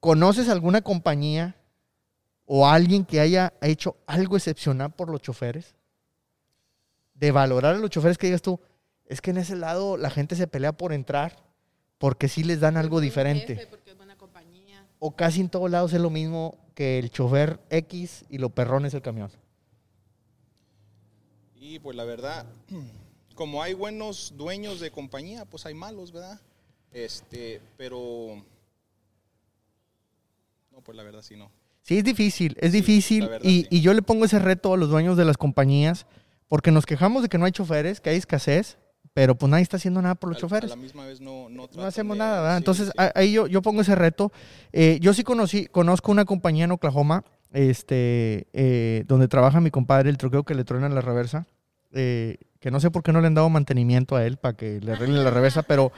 ¿Conoces 0.00 0.48
alguna 0.48 0.80
compañía 0.80 1.56
o 2.46 2.66
alguien 2.66 3.04
que 3.04 3.20
haya 3.20 3.52
hecho 3.60 3.96
algo 4.06 4.36
excepcional 4.36 4.90
por 4.92 5.10
los 5.10 5.20
choferes? 5.20 5.74
De 7.12 7.32
valorar 7.32 7.74
a 7.74 7.78
los 7.78 7.90
choferes 7.90 8.16
que 8.16 8.28
digas 8.28 8.40
tú, 8.40 8.60
es 9.04 9.20
que 9.20 9.30
en 9.30 9.36
ese 9.36 9.56
lado 9.56 9.98
la 9.98 10.08
gente 10.08 10.36
se 10.36 10.46
pelea 10.46 10.72
por 10.72 10.94
entrar, 10.94 11.36
porque 11.98 12.28
sí 12.28 12.44
les 12.44 12.60
dan 12.60 12.78
algo 12.78 13.00
diferente. 13.00 13.56
jefe, 13.56 13.66
porque. 13.66 13.99
O 15.00 15.16
casi 15.16 15.40
en 15.40 15.48
todos 15.48 15.70
lados 15.70 15.92
es 15.92 16.00
lo 16.00 16.10
mismo 16.10 16.56
que 16.74 16.98
el 16.98 17.10
chofer 17.10 17.58
X 17.70 18.24
y 18.28 18.38
lo 18.38 18.50
perrón 18.50 18.84
es 18.86 18.94
el 18.94 19.02
camión. 19.02 19.30
Y 21.56 21.78
pues 21.78 21.96
la 21.96 22.04
verdad, 22.04 22.46
como 23.34 23.62
hay 23.62 23.74
buenos 23.74 24.34
dueños 24.36 24.78
de 24.78 24.90
compañía, 24.90 25.44
pues 25.46 25.66
hay 25.66 25.74
malos, 25.74 26.12
¿verdad? 26.12 26.40
Este, 26.92 27.60
pero... 27.76 28.44
No, 30.72 30.80
pues 30.82 30.96
la 30.96 31.02
verdad 31.02 31.22
sí 31.22 31.36
no. 31.36 31.50
Sí, 31.82 31.98
es 31.98 32.04
difícil, 32.04 32.56
es 32.60 32.72
Sí, 32.72 32.78
difícil. 32.78 33.26
verdad, 33.26 33.40
y, 33.42 33.62
sí. 33.62 33.66
y 33.70 33.80
yo 33.80 33.94
le 33.94 34.02
pongo 34.02 34.24
ese 34.26 34.38
reto 34.38 34.72
a 34.74 34.76
los 34.76 34.90
dueños 34.90 35.16
de 35.16 35.24
las 35.24 35.36
compañías, 35.38 36.06
porque 36.48 36.70
nos 36.70 36.84
quejamos 36.86 37.22
de 37.22 37.28
que 37.28 37.38
no 37.38 37.46
hay 37.46 37.52
choferes, 37.52 38.00
que 38.00 38.10
hay 38.10 38.16
escasez, 38.16 38.76
pero 39.12 39.34
pues 39.34 39.50
nadie 39.50 39.62
está 39.62 39.76
haciendo 39.76 40.00
nada 40.02 40.14
por 40.14 40.28
los 40.30 40.38
A- 40.38 40.40
choferes. 40.40 40.70
A 40.72 40.76
la 40.76 40.80
misma 40.82 41.04
vez 41.06 41.20
no, 41.20 41.48
no, 41.48 41.68
no 41.74 41.82
hacemos 41.84 42.14
de- 42.16 42.18
nada, 42.20 42.40
¿verdad? 42.40 42.54
sí, 42.54 42.58
Entonces, 42.58 42.86
sí. 42.88 42.92
ahí 43.14 43.32
yo, 43.32 43.46
yo 43.46 43.60
pongo 43.62 43.80
ese 43.82 43.94
reto. 43.94 44.32
Eh, 44.72 44.98
yo 45.00 45.12
sí 45.14 45.24
conocí, 45.24 45.66
conozco 45.66 46.12
una 46.12 46.24
compañía 46.24 46.64
en 46.64 46.72
Oklahoma, 46.72 47.24
este, 47.52 48.46
eh, 48.52 49.04
donde 49.06 49.28
trabaja 49.28 49.60
mi 49.60 49.70
compadre, 49.70 50.10
el 50.10 50.16
troqueo 50.18 50.44
que 50.44 50.54
le 50.54 50.64
truena 50.64 50.88
la 50.88 51.00
reversa, 51.00 51.46
eh, 51.92 52.36
que 52.60 52.70
no 52.70 52.78
sé 52.78 52.90
por 52.90 53.02
qué 53.02 53.12
no 53.12 53.20
le 53.20 53.26
han 53.26 53.34
dado 53.34 53.48
mantenimiento 53.48 54.16
a 54.16 54.24
él 54.24 54.36
para 54.36 54.56
que 54.56 54.80
le 54.80 54.92
arreglen 54.92 55.24
la 55.24 55.30
reversa, 55.30 55.62
pero 55.62 55.90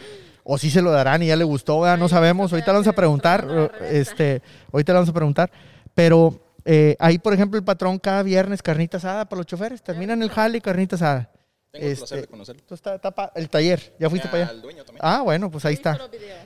o 0.44 0.56
sí 0.58 0.70
se 0.70 0.80
lo 0.82 0.90
darán 0.90 1.22
y 1.22 1.26
ya 1.26 1.36
le 1.36 1.44
gustó, 1.44 1.80
¿verdad? 1.80 1.98
No 1.98 2.08
sabemos, 2.08 2.52
ahorita 2.52 2.66
te 2.66 2.70
le 2.72 2.74
vamos 2.76 2.88
a 2.88 2.92
preguntar, 2.94 3.46
este, 3.90 4.42
ahorita 4.72 4.92
le 4.92 4.96
vamos 4.96 5.08
a 5.10 5.12
preguntar, 5.12 5.52
pero 5.94 6.40
eh, 6.64 6.96
ahí, 6.98 7.18
por 7.18 7.34
ejemplo, 7.34 7.58
el 7.58 7.64
patrón 7.64 7.98
cada 7.98 8.22
viernes 8.22 8.62
carnita 8.62 8.96
asada 8.96 9.28
para 9.28 9.38
los 9.38 9.46
choferes, 9.46 9.82
terminan 9.82 10.22
el 10.22 10.30
jale 10.30 10.58
y 10.58 10.60
carnita 10.60 10.96
asada. 10.96 11.30
Tengo 11.72 11.86
el 11.86 11.92
este, 11.92 12.00
placer 12.02 12.20
de 12.20 12.26
conocerlo. 12.28 12.60
Entonces, 12.60 12.80
está- 12.80 12.94
está 12.96 13.10
pa- 13.10 13.32
el 13.34 13.48
taller, 13.48 13.94
¿ya 13.98 14.10
fuiste 14.10 14.28
Ah, 14.28 14.30
para 14.30 14.42
allá? 14.44 14.52
al 14.52 14.60
dueño 14.62 14.84
también. 14.84 15.00
Ah, 15.02 15.22
bueno, 15.22 15.50
pues 15.50 15.64
ahí 15.64 15.72
está. 15.74 15.98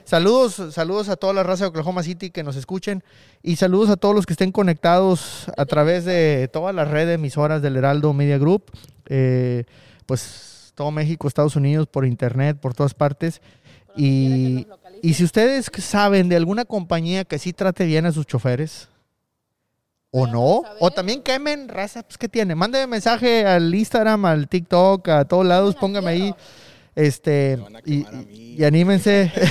Saludos, 0.05 0.73
saludos 0.73 1.09
a 1.09 1.17
toda 1.17 1.33
la 1.33 1.43
raza 1.43 1.65
de 1.65 1.69
Oklahoma 1.69 2.01
City 2.01 2.29
que 2.31 2.43
nos 2.43 2.55
escuchen 2.55 3.03
y 3.43 3.57
saludos 3.57 3.89
a 3.89 3.97
todos 3.97 4.15
los 4.15 4.25
que 4.25 4.31
estén 4.33 4.53
conectados 4.53 5.51
a 5.57 5.65
través 5.65 6.05
de 6.05 6.49
toda 6.51 6.71
la 6.71 6.85
red 6.85 7.07
de 7.07 7.13
emisoras 7.15 7.61
del 7.61 7.75
Heraldo 7.75 8.13
Media 8.13 8.37
Group. 8.37 8.71
Eh, 9.07 9.65
pues 10.05 10.71
todo 10.75 10.91
México, 10.91 11.27
Estados 11.27 11.57
Unidos, 11.57 11.87
por 11.87 12.05
internet, 12.05 12.57
por 12.61 12.73
todas 12.73 12.93
partes. 12.93 13.41
Y, 13.97 14.65
y 15.01 15.15
si 15.15 15.23
ustedes 15.25 15.69
saben 15.79 16.29
de 16.29 16.35
alguna 16.37 16.63
compañía 16.65 17.25
que 17.25 17.37
sí 17.39 17.51
trate 17.51 17.85
bien 17.85 18.05
a 18.05 18.11
sus 18.13 18.25
choferes, 18.27 18.87
o 20.17 20.27
no, 20.27 20.61
saber. 20.63 20.77
o 20.81 20.91
también 20.91 21.21
quemen 21.21 21.67
raza, 21.69 22.03
pues 22.03 22.17
¿qué 22.17 22.27
tiene? 22.29 22.55
Mándeme 22.55 22.87
mensaje 22.87 23.45
al 23.45 23.73
Instagram, 23.73 24.25
al 24.25 24.47
TikTok, 24.47 25.07
a 25.09 25.25
todos 25.25 25.45
lados, 25.45 25.75
póngame 25.75 26.09
ahí, 26.11 26.35
este, 26.95 27.55
Me 27.57 27.63
van 27.63 27.75
a 27.75 27.79
y, 27.85 28.03
quemar 28.03 28.13
a 28.13 28.17
mí. 28.25 28.55
y- 28.57 28.63
anímense. 28.63 29.31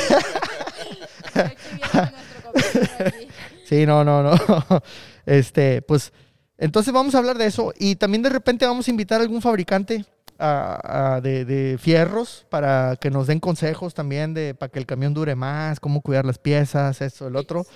Sí, 3.68 3.84
no, 3.86 4.04
no, 4.04 4.22
no. 4.22 4.32
Este, 5.26 5.82
pues, 5.82 6.12
entonces 6.56 6.94
vamos 6.94 7.14
a 7.16 7.18
hablar 7.18 7.36
de 7.36 7.46
eso 7.46 7.72
y 7.76 7.96
también 7.96 8.22
de 8.22 8.28
repente 8.30 8.64
vamos 8.64 8.86
a 8.86 8.90
invitar 8.92 9.20
a 9.20 9.24
algún 9.24 9.42
fabricante 9.42 10.04
a- 10.38 11.16
a- 11.16 11.20
de, 11.20 11.44
de 11.44 11.78
fierros 11.78 12.46
para 12.48 12.94
que 13.00 13.10
nos 13.10 13.26
den 13.26 13.40
consejos 13.40 13.92
también 13.92 14.34
de 14.34 14.54
para 14.54 14.70
que 14.70 14.78
el 14.78 14.86
camión 14.86 15.14
dure 15.14 15.34
más, 15.34 15.80
cómo 15.80 16.00
cuidar 16.00 16.24
las 16.24 16.38
piezas, 16.38 17.00
eso, 17.02 17.26
el 17.26 17.34
otro, 17.34 17.66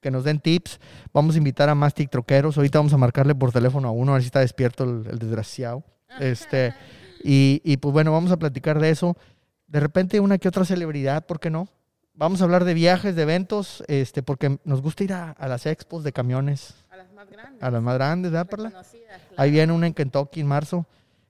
que 0.00 0.10
nos 0.10 0.24
den 0.24 0.40
tips. 0.40 0.80
Vamos 1.12 1.34
a 1.34 1.38
invitar 1.38 1.68
a 1.68 1.74
más 1.74 1.94
troqueros. 1.94 2.56
Ahorita 2.56 2.78
vamos 2.78 2.92
a 2.92 2.96
marcarle 2.96 3.34
por 3.34 3.52
teléfono 3.52 3.88
a 3.88 3.90
uno 3.90 4.12
a 4.12 4.14
ver 4.14 4.22
si 4.22 4.26
está 4.26 4.40
despierto 4.40 4.84
el, 4.84 5.06
el 5.10 5.18
desgraciado. 5.18 5.82
Este, 6.20 6.74
y, 7.22 7.60
y 7.64 7.76
pues 7.78 7.92
bueno, 7.92 8.12
vamos 8.12 8.30
a 8.32 8.36
platicar 8.38 8.80
de 8.80 8.90
eso. 8.90 9.16
De 9.66 9.80
repente 9.80 10.20
una 10.20 10.38
que 10.38 10.48
otra 10.48 10.64
celebridad, 10.64 11.26
¿por 11.26 11.40
qué 11.40 11.50
no? 11.50 11.68
Vamos 12.14 12.40
a 12.40 12.44
hablar 12.44 12.64
de 12.64 12.74
viajes, 12.74 13.14
de 13.14 13.22
eventos, 13.22 13.84
este, 13.86 14.22
porque 14.24 14.58
nos 14.64 14.82
gusta 14.82 15.04
ir 15.04 15.12
a, 15.12 15.30
a 15.32 15.46
las 15.46 15.66
expos 15.66 16.02
de 16.02 16.12
camiones, 16.12 16.74
A 16.90 16.96
las 16.96 17.12
más 17.12 17.30
grandes. 17.30 17.62
a 17.62 17.70
las 17.70 17.82
más 17.82 17.94
grandes, 17.94 18.32
¿verdad, 18.32 18.46
Perla? 18.48 18.70
claro. 18.70 18.86
Ahí 19.36 19.50
viene 19.52 19.72
una 19.72 19.86
en 19.86 19.94
Kentucky 19.94 20.40
en 20.40 20.46
marzo. 20.48 20.86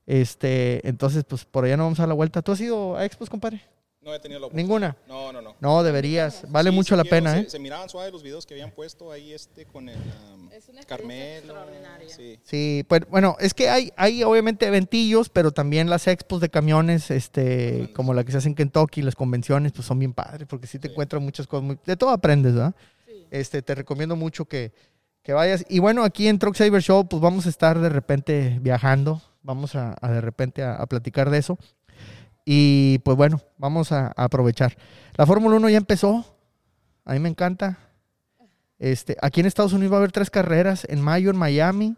Este, 0.06 0.86
entonces, 0.88 1.24
pues 1.24 1.44
por 1.44 1.64
allá 1.66 1.76
no 1.76 1.82
vamos 1.84 1.98
a 1.98 2.02
dar 2.02 2.08
la 2.08 2.14
vuelta. 2.14 2.40
¿Tú 2.40 2.52
has 2.52 2.60
ido 2.62 2.96
a 2.96 3.04
expos, 3.04 3.28
compadre? 3.28 3.60
No 4.00 4.14
he 4.14 4.20
tenido 4.20 4.38
la 4.40 4.46
oportunidad. 4.46 4.66
Ninguna. 4.68 4.96
No, 5.08 5.32
no, 5.32 5.42
no. 5.42 5.56
No, 5.60 5.82
deberías. 5.82 6.44
Vale 6.48 6.70
Sí, 6.70 6.76
mucho 6.76 6.94
sí 6.94 6.96
la 6.96 7.02
quiero, 7.02 7.16
pena, 7.16 7.32
se, 7.34 7.40
¿eh? 7.40 7.50
Se 7.50 7.58
miraban 7.58 7.88
suave 7.88 8.10
los 8.12 8.22
videos 8.22 8.46
que 8.46 8.54
habían 8.54 8.70
puesto 8.70 9.10
ahí 9.10 9.32
este 9.32 9.66
con 9.66 9.88
el 9.88 9.96
um, 9.96 10.50
Es 10.52 10.68
una 10.68 10.80
experiencia 10.80 10.86
Carmelo. 10.86 11.36
extraordinaria. 11.38 12.08
Sí. 12.14 12.38
Sí, 12.44 12.84
pues 12.88 13.02
bueno, 13.10 13.36
es 13.40 13.54
que 13.54 13.68
hay, 13.68 13.92
hay 13.96 14.22
obviamente 14.22 14.66
eventillos, 14.66 15.28
pero 15.28 15.50
también 15.50 15.90
las 15.90 16.06
expos 16.06 16.40
de 16.40 16.48
camiones, 16.48 17.10
este, 17.10 17.90
como 17.94 18.14
la 18.14 18.22
que 18.24 18.30
se 18.32 18.38
hace 18.38 18.48
en 18.48 18.54
Kentucky, 18.54 19.02
las 19.02 19.16
convenciones, 19.16 19.72
pues 19.72 19.86
son 19.86 19.98
bien 19.98 20.12
padres, 20.14 20.46
porque 20.48 20.66
sí 20.68 20.78
te 20.78 20.88
Sí. 20.88 20.92
encuentras 20.92 21.20
muchas 21.20 21.46
cosas, 21.48 21.64
muy- 21.64 21.78
de 21.84 21.96
todo 21.96 22.10
aprendes, 22.10 22.54
¿verdad? 22.54 22.74
Sí. 23.06 23.26
Este, 23.32 23.62
te 23.62 23.74
recomiendo 23.74 24.14
mucho 24.14 24.44
que, 24.44 24.72
que 25.22 25.32
vayas. 25.32 25.64
Y 25.68 25.80
bueno, 25.80 26.04
aquí 26.04 26.28
en 26.28 26.38
Truck 26.38 26.54
Saver 26.54 26.80
Show, 26.82 27.06
pues 27.08 27.20
vamos 27.20 27.46
a 27.46 27.48
estar 27.48 27.78
de 27.80 27.88
repente 27.88 28.58
viajando, 28.62 29.20
vamos 29.42 29.74
a, 29.74 29.96
a 30.00 30.10
de 30.12 30.20
repente 30.20 30.62
a, 30.62 30.76
a 30.76 30.86
platicar 30.86 31.28
de 31.30 31.38
eso. 31.38 31.58
Y 32.50 33.00
pues 33.00 33.14
bueno, 33.14 33.42
vamos 33.58 33.92
a, 33.92 34.06
a 34.16 34.24
aprovechar. 34.24 34.74
La 35.16 35.26
Fórmula 35.26 35.56
1 35.56 35.68
ya 35.68 35.76
empezó, 35.76 36.24
a 37.04 37.12
mí 37.12 37.18
me 37.18 37.28
encanta. 37.28 37.78
Este, 38.78 39.18
aquí 39.20 39.40
en 39.40 39.46
Estados 39.46 39.74
Unidos 39.74 39.92
va 39.92 39.96
a 39.96 39.98
haber 39.98 40.12
tres 40.12 40.30
carreras, 40.30 40.86
en 40.88 41.02
mayo 41.02 41.28
en 41.30 41.36
Miami, 41.36 41.94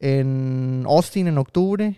en 0.00 0.84
Austin 0.88 1.28
en 1.28 1.38
octubre, 1.38 1.96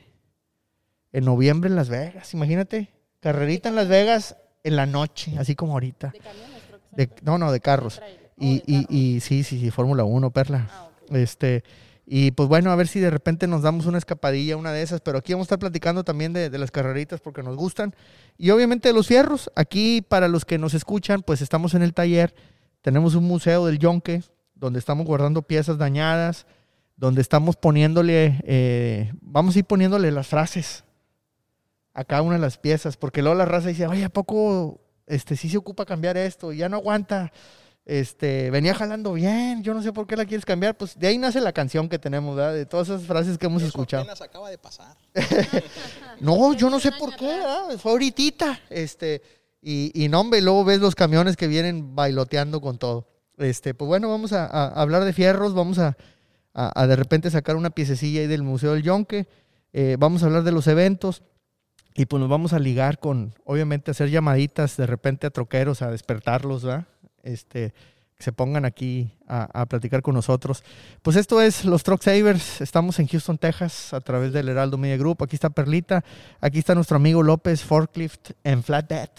en 1.12 1.24
noviembre 1.24 1.70
en 1.70 1.76
Las 1.76 1.88
Vegas, 1.88 2.34
imagínate, 2.34 2.88
carrerita 3.20 3.68
en 3.68 3.76
Las 3.76 3.88
Vegas 3.88 4.36
en 4.64 4.76
la 4.76 4.84
noche, 4.86 5.38
así 5.38 5.54
como 5.54 5.72
ahorita. 5.74 6.08
De 6.10 6.18
camiones, 6.18 6.62
De- 6.90 7.10
no, 7.22 7.38
no, 7.38 7.52
de 7.52 7.60
carros. 7.60 7.96
Trailer. 7.96 8.30
Oh, 8.36 8.44
Y, 8.44 8.62
y, 8.66 8.86
y 9.14 9.20
sí, 9.20 9.44
sí, 9.44 9.58
sí, 9.60 9.70
Fórmula 9.70 10.04
1, 10.04 10.30
Perla. 10.30 10.68
Ah. 10.70 10.88
Este, 11.10 11.64
y 12.04 12.32
pues 12.32 12.48
bueno, 12.48 12.70
a 12.70 12.76
ver 12.76 12.88
si 12.88 13.00
de 13.00 13.10
repente 13.10 13.46
nos 13.46 13.62
damos 13.62 13.86
una 13.86 13.98
escapadilla, 13.98 14.56
una 14.56 14.72
de 14.72 14.82
esas, 14.82 15.00
pero 15.00 15.18
aquí 15.18 15.32
vamos 15.32 15.44
a 15.44 15.48
estar 15.48 15.58
platicando 15.58 16.04
también 16.04 16.32
de, 16.32 16.50
de 16.50 16.58
las 16.58 16.70
carreritas 16.70 17.20
porque 17.20 17.42
nos 17.42 17.56
gustan. 17.56 17.94
Y 18.36 18.50
obviamente 18.50 18.88
de 18.88 18.94
los 18.94 19.06
fierros. 19.06 19.50
Aquí, 19.54 20.02
para 20.02 20.28
los 20.28 20.44
que 20.44 20.58
nos 20.58 20.74
escuchan, 20.74 21.22
pues 21.22 21.40
estamos 21.42 21.74
en 21.74 21.82
el 21.82 21.94
taller. 21.94 22.34
Tenemos 22.80 23.14
un 23.14 23.24
museo 23.24 23.66
del 23.66 23.78
yonque, 23.78 24.22
donde 24.54 24.80
estamos 24.80 25.06
guardando 25.06 25.42
piezas 25.42 25.78
dañadas, 25.78 26.46
donde 26.96 27.20
estamos 27.20 27.56
poniéndole, 27.56 28.40
eh, 28.44 29.12
vamos 29.20 29.54
a 29.54 29.60
ir 29.60 29.64
poniéndole 29.64 30.10
las 30.10 30.26
frases 30.26 30.84
a 31.94 32.04
cada 32.04 32.22
una 32.22 32.36
de 32.36 32.40
las 32.40 32.58
piezas, 32.58 32.96
porque 32.96 33.22
luego 33.22 33.36
la 33.36 33.44
raza 33.44 33.68
dice, 33.68 33.86
oye, 33.86 34.04
¿a 34.04 34.08
poco 34.08 34.80
este, 35.06 35.36
sí 35.36 35.48
se 35.48 35.58
ocupa 35.58 35.84
cambiar 35.84 36.16
esto? 36.16 36.52
Ya 36.52 36.68
no 36.68 36.76
aguanta 36.76 37.32
este, 37.84 38.50
venía 38.50 38.74
jalando 38.74 39.12
bien, 39.12 39.62
yo 39.64 39.74
no 39.74 39.82
sé 39.82 39.92
por 39.92 40.06
qué 40.06 40.16
la 40.16 40.24
quieres 40.24 40.44
cambiar, 40.44 40.76
pues 40.76 40.96
de 40.98 41.08
ahí 41.08 41.18
nace 41.18 41.40
la 41.40 41.52
canción 41.52 41.88
que 41.88 41.98
tenemos, 41.98 42.36
¿verdad? 42.36 42.54
De 42.54 42.64
todas 42.66 42.88
esas 42.88 43.02
frases 43.02 43.38
que 43.38 43.46
hemos 43.46 43.62
Eso 43.62 43.68
escuchado. 43.70 44.02
apenas 44.02 44.20
acaba 44.22 44.50
de 44.50 44.58
pasar. 44.58 44.96
No, 46.20 46.54
yo 46.54 46.70
no 46.70 46.78
sé 46.80 46.92
por 46.92 47.14
qué. 47.16 47.26
¿verdad? 47.26 47.76
Fue 47.78 47.92
ahorita, 47.92 48.60
este, 48.70 49.22
y, 49.60 49.90
y 50.04 50.08
no, 50.08 50.20
hombre, 50.20 50.38
y 50.38 50.42
luego 50.42 50.64
ves 50.64 50.80
los 50.80 50.94
camiones 50.94 51.36
que 51.36 51.48
vienen 51.48 51.94
bailoteando 51.94 52.60
con 52.60 52.78
todo. 52.78 53.08
Este, 53.38 53.74
pues 53.74 53.88
bueno, 53.88 54.08
vamos 54.08 54.32
a, 54.32 54.46
a 54.46 54.68
hablar 54.80 55.04
de 55.04 55.12
fierros, 55.12 55.54
vamos 55.54 55.78
a, 55.78 55.96
a- 56.54 56.80
a 56.80 56.86
de 56.86 56.94
repente 56.96 57.30
sacar 57.30 57.56
una 57.56 57.70
piececilla 57.70 58.20
ahí 58.20 58.26
del 58.28 58.42
Museo 58.42 58.74
del 58.74 58.82
Yonque, 58.82 59.26
eh, 59.72 59.96
vamos 59.98 60.22
a 60.22 60.26
hablar 60.26 60.44
de 60.44 60.52
los 60.52 60.66
eventos, 60.68 61.22
y 61.94 62.06
pues 62.06 62.20
nos 62.20 62.28
vamos 62.28 62.52
a 62.52 62.58
ligar 62.58 62.98
con, 63.00 63.34
obviamente, 63.44 63.90
hacer 63.90 64.08
llamaditas 64.10 64.76
de 64.76 64.86
repente 64.86 65.26
a 65.26 65.30
troqueros, 65.30 65.82
a 65.82 65.90
despertarlos, 65.90 66.62
¿verdad? 66.64 66.86
Este, 67.22 67.72
que 68.16 68.22
se 68.22 68.32
pongan 68.32 68.64
aquí 68.64 69.12
a, 69.26 69.62
a 69.62 69.66
platicar 69.66 70.02
con 70.02 70.14
nosotros. 70.14 70.62
Pues 71.02 71.16
esto 71.16 71.40
es 71.40 71.64
los 71.64 71.82
Truck 71.82 72.02
Savers. 72.02 72.60
Estamos 72.60 72.98
en 72.98 73.06
Houston, 73.06 73.38
Texas, 73.38 73.92
a 73.92 74.00
través 74.00 74.32
del 74.32 74.48
Heraldo 74.48 74.78
Media 74.78 74.96
Group. 74.96 75.22
Aquí 75.22 75.36
está 75.36 75.50
Perlita. 75.50 76.04
Aquí 76.40 76.58
está 76.58 76.74
nuestro 76.74 76.96
amigo 76.96 77.22
López 77.22 77.62
Forklift 77.62 78.32
en 78.44 78.62
Flatbed, 78.62 79.10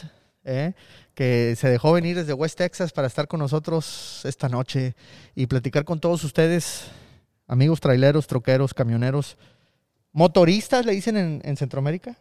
¿eh? 0.46 0.74
que 1.14 1.56
se 1.58 1.70
dejó 1.70 1.94
venir 1.94 2.16
desde 2.16 2.34
West 2.34 2.58
Texas 2.58 2.92
para 2.92 3.08
estar 3.08 3.28
con 3.28 3.40
nosotros 3.40 4.22
esta 4.26 4.50
noche 4.50 4.96
y 5.36 5.46
platicar 5.46 5.86
con 5.86 6.00
todos 6.00 6.24
ustedes, 6.24 6.86
amigos 7.48 7.80
traileros, 7.80 8.26
troqueros, 8.28 8.74
camioneros, 8.74 9.38
motoristas, 10.12 10.86
le 10.86 10.94
dicen 10.94 11.18
en, 11.18 11.42
en 11.44 11.58
Centroamérica. 11.58 12.18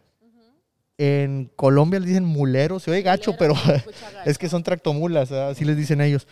En 0.97 1.51
Colombia 1.55 1.99
le 1.99 2.07
dicen 2.07 2.25
muleros. 2.25 2.83
Se 2.83 2.91
oye 2.91 3.01
gacho, 3.01 3.35
pero 3.37 3.55
es 4.25 4.37
que 4.37 4.49
son 4.49 4.63
tractomulas, 4.63 5.31
así 5.31 5.65
les 5.65 5.77
dicen 5.77 6.01
ellos. 6.01 6.27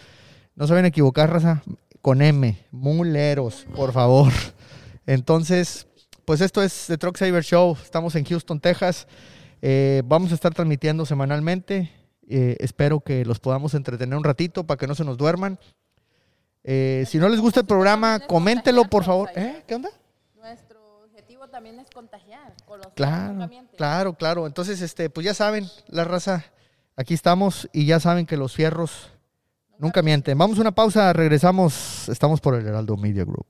No 0.55 0.67
saben 0.67 0.85
equivocar, 0.85 1.31
raza. 1.31 1.63
Con 2.01 2.21
M, 2.21 2.57
muleros, 2.71 3.67
por 3.75 3.93
favor. 3.93 4.31
Entonces, 5.05 5.87
pues 6.25 6.41
esto 6.41 6.63
es 6.63 6.85
The 6.87 6.97
Truck 6.97 7.17
Saver 7.17 7.43
Show. 7.43 7.77
Estamos 7.81 8.15
en 8.15 8.25
Houston, 8.25 8.59
Texas. 8.59 9.07
Eh, 9.61 10.01
vamos 10.05 10.31
a 10.31 10.35
estar 10.35 10.53
transmitiendo 10.53 11.05
semanalmente. 11.05 11.91
Eh, 12.27 12.57
espero 12.59 13.01
que 13.01 13.25
los 13.25 13.39
podamos 13.39 13.73
entretener 13.73 14.17
un 14.17 14.23
ratito 14.23 14.65
para 14.65 14.77
que 14.77 14.87
no 14.87 14.95
se 14.95 15.03
nos 15.03 15.17
duerman. 15.17 15.59
Eh, 16.63 17.05
si 17.07 17.17
no 17.17 17.29
les 17.29 17.39
gusta 17.39 17.61
el 17.61 17.65
programa, 17.65 18.19
coméntelo, 18.19 18.85
por 18.85 19.03
favor. 19.03 19.29
¿Eh? 19.35 19.63
¿Qué 19.67 19.75
onda? 19.75 19.89
También 21.51 21.79
es 21.79 21.89
contagiar, 21.89 22.53
conocer 22.65 22.93
Claro, 22.95 23.33
mutuamente. 23.33 23.77
claro, 23.77 24.13
claro. 24.13 24.47
Entonces, 24.47 24.81
este, 24.81 25.09
pues 25.09 25.25
ya 25.25 25.33
saben, 25.33 25.67
la 25.87 26.03
raza, 26.05 26.45
aquí 26.95 27.13
estamos 27.13 27.69
y 27.73 27.85
ya 27.85 27.99
saben 27.99 28.25
que 28.25 28.37
los 28.37 28.53
fierros 28.55 29.09
nunca 29.77 30.01
mienten. 30.01 30.37
Vamos 30.37 30.57
a 30.57 30.61
una 30.61 30.71
pausa, 30.71 31.11
regresamos. 31.13 32.07
Estamos 32.09 32.39
por 32.39 32.55
el 32.55 32.65
Heraldo 32.65 32.95
Media 32.97 33.25
Group. 33.25 33.45